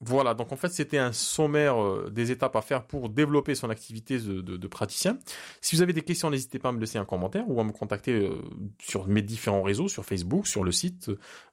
[0.01, 3.71] Voilà, donc en fait c'était un sommaire euh, des étapes à faire pour développer son
[3.71, 5.17] activité de, praticien.
[5.63, 7.73] Si vous avez des questions, n'hésitez pas à me laisser un commentaire ou à me
[7.73, 8.43] contacter euh,
[8.79, 11.11] sur mes différents réseaux, sur Facebook, sur le site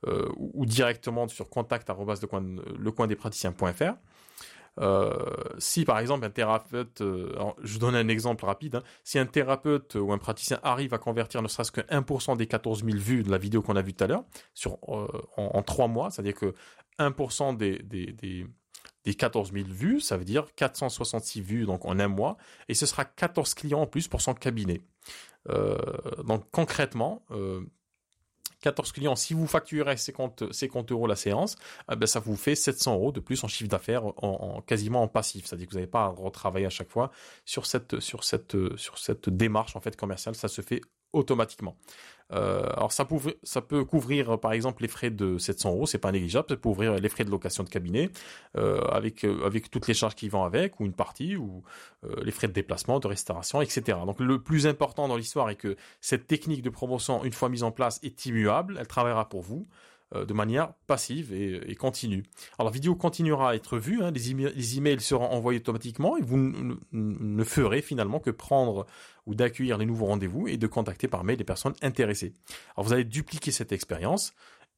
[0.07, 3.93] euh, ou, directement sur contact@lecoindespraticiens.fr.
[4.79, 5.13] Euh,
[5.59, 7.03] si par exemple un thérapeute,
[7.61, 8.83] je donne un exemple rapide, hein.
[9.03, 12.83] si un thérapeute ou un praticien arrive à convertir ne serait-ce que 1% des 14
[12.83, 14.23] 000 vues de la vidéo qu'on a vue tout à l'heure
[14.55, 15.05] sur en,
[15.37, 16.55] en 3 mois, c'est-à-dire que
[16.99, 18.47] 1% des, des,
[19.03, 22.37] des, 14 000 vues, ça veut dire 466 vues donc en un mois,
[22.69, 24.81] et ce sera 14 clients en plus pour son cabinet.
[25.49, 25.77] Euh,
[26.23, 27.21] donc concrètement,
[28.61, 31.57] 14 euh, clients, si vous facturez 50, 50 euros la séance,
[31.91, 35.07] eh ben ça vous fait 700 euros de plus en chiffre d'affaires en, quasiment en
[35.09, 35.45] passif.
[35.45, 37.11] C'est-à-dire que vous n'avez pas à retravailler à chaque fois
[37.45, 40.35] sur cette, sur cette, sur cette démarche en fait commerciale.
[40.35, 40.81] Ça se fait
[41.13, 41.75] automatiquement.
[42.31, 46.47] Euh, alors ça, peut, couvrir par exemple les frais de 700 euros, c'est pas négligeable,
[46.49, 48.09] ça peut couvrir les frais de location de cabinet
[48.57, 51.63] euh, avec euh, avec toutes les charges qui vont avec ou une partie ou
[52.23, 53.97] les frais de déplacement, de restauration, etc.
[54.05, 57.63] Donc le plus important dans l'histoire est que cette technique de promotion une fois mise
[57.63, 59.67] en place est immuable, elle travaillera pour vous.
[60.15, 62.23] Euh, de manière passive et, continue.
[62.59, 66.37] Alors la vidéo continuera à être vue, hein, les, emails seront envoyés automatiquement et vous
[66.91, 68.85] ne ferez finalement que prendre
[69.25, 72.33] ou d'accueillir les nouveaux rendez-vous et de contacter par mail les personnes intéressées.
[72.75, 74.33] Alors vous allez dupliquer cette expérience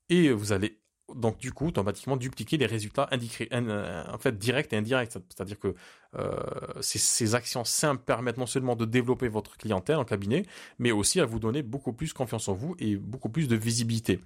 [0.09, 0.79] et vous allez
[1.14, 5.12] donc du coup automatiquement dupliquer les résultats indiqués, euh, en fait directs et indirects.
[5.12, 5.76] C'est-à-dire que
[6.18, 6.39] euh,
[6.82, 10.45] ces, actions simples permettent non seulement de développer votre clientèle en cabinet,
[10.80, 14.20] mais aussi à vous donner beaucoup plus confiance en vous et beaucoup plus de visibilité.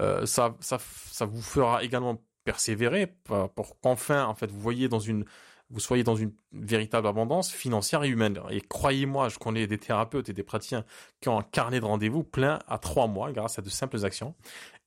[0.00, 0.78] Euh, ça, ça,
[1.10, 5.24] ça vous fera également persévérer pour qu'enfin en fait vous dans une
[5.72, 8.38] vous soyez dans une véritable abondance financière et humaine.
[8.50, 10.84] Et croyez-moi, je connais des thérapeutes et des praticiens
[11.20, 14.34] qui ont un carnet de rendez-vous plein à trois mois grâce à de simples actions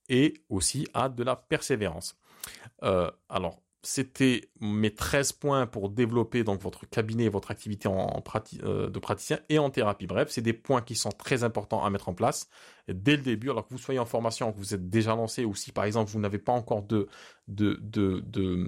[0.09, 2.15] et aussi à de la persévérance.
[2.83, 8.23] Euh, alors, c'était mes 13 points pour développer donc votre cabinet, votre activité en,
[8.63, 10.07] euh, de praticien et en thérapie.
[10.07, 12.49] Bref, c'est des points qui sont très importants à mettre en place
[12.87, 15.53] dès le début, alors que vous soyez en formation, que vous êtes déjà lancé, ou
[15.55, 17.07] si par exemple vous n'avez pas encore de,
[17.47, 18.67] de, de, de,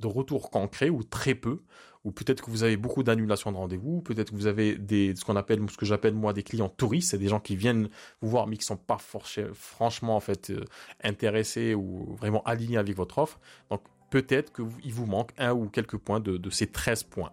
[0.00, 1.62] de retour concret ou très peu,
[2.04, 5.24] ou peut-être que vous avez beaucoup d'annulations de rendez-vous, peut-être que vous avez des, ce
[5.24, 7.88] qu'on appelle, ce que j'appelle moi des clients touristes, c'est des gens qui viennent
[8.20, 10.64] vous voir mais qui sont pas franchement en fait euh,
[11.04, 13.38] intéressés ou vraiment alignés avec votre offre.
[13.70, 17.32] Donc peut-être qu'il vous manque un ou quelques points de, ces 13 points.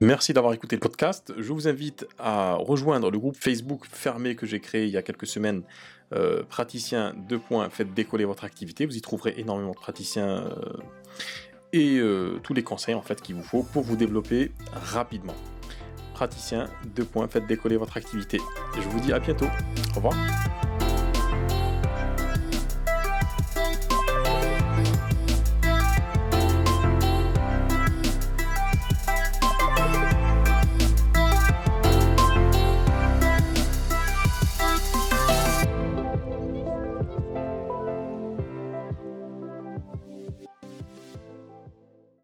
[0.00, 1.34] Merci d'avoir écouté le podcast.
[1.36, 5.02] Je vous invite à rejoindre le groupe Facebook fermé que j'ai créé il y a
[5.02, 5.62] quelques semaines,
[6.12, 8.86] euh, praticien 2 points, faites décoller votre activité.
[8.86, 10.72] Vous y trouverez énormément de praticiens euh,
[11.72, 15.34] et euh, tous les conseils en fait qu'il vous faut pour vous développer rapidement.
[16.14, 16.66] Praticien
[16.96, 18.40] 2 points, faites décoller votre activité.
[18.74, 19.46] je vous dis à bientôt.
[19.92, 20.14] Au revoir.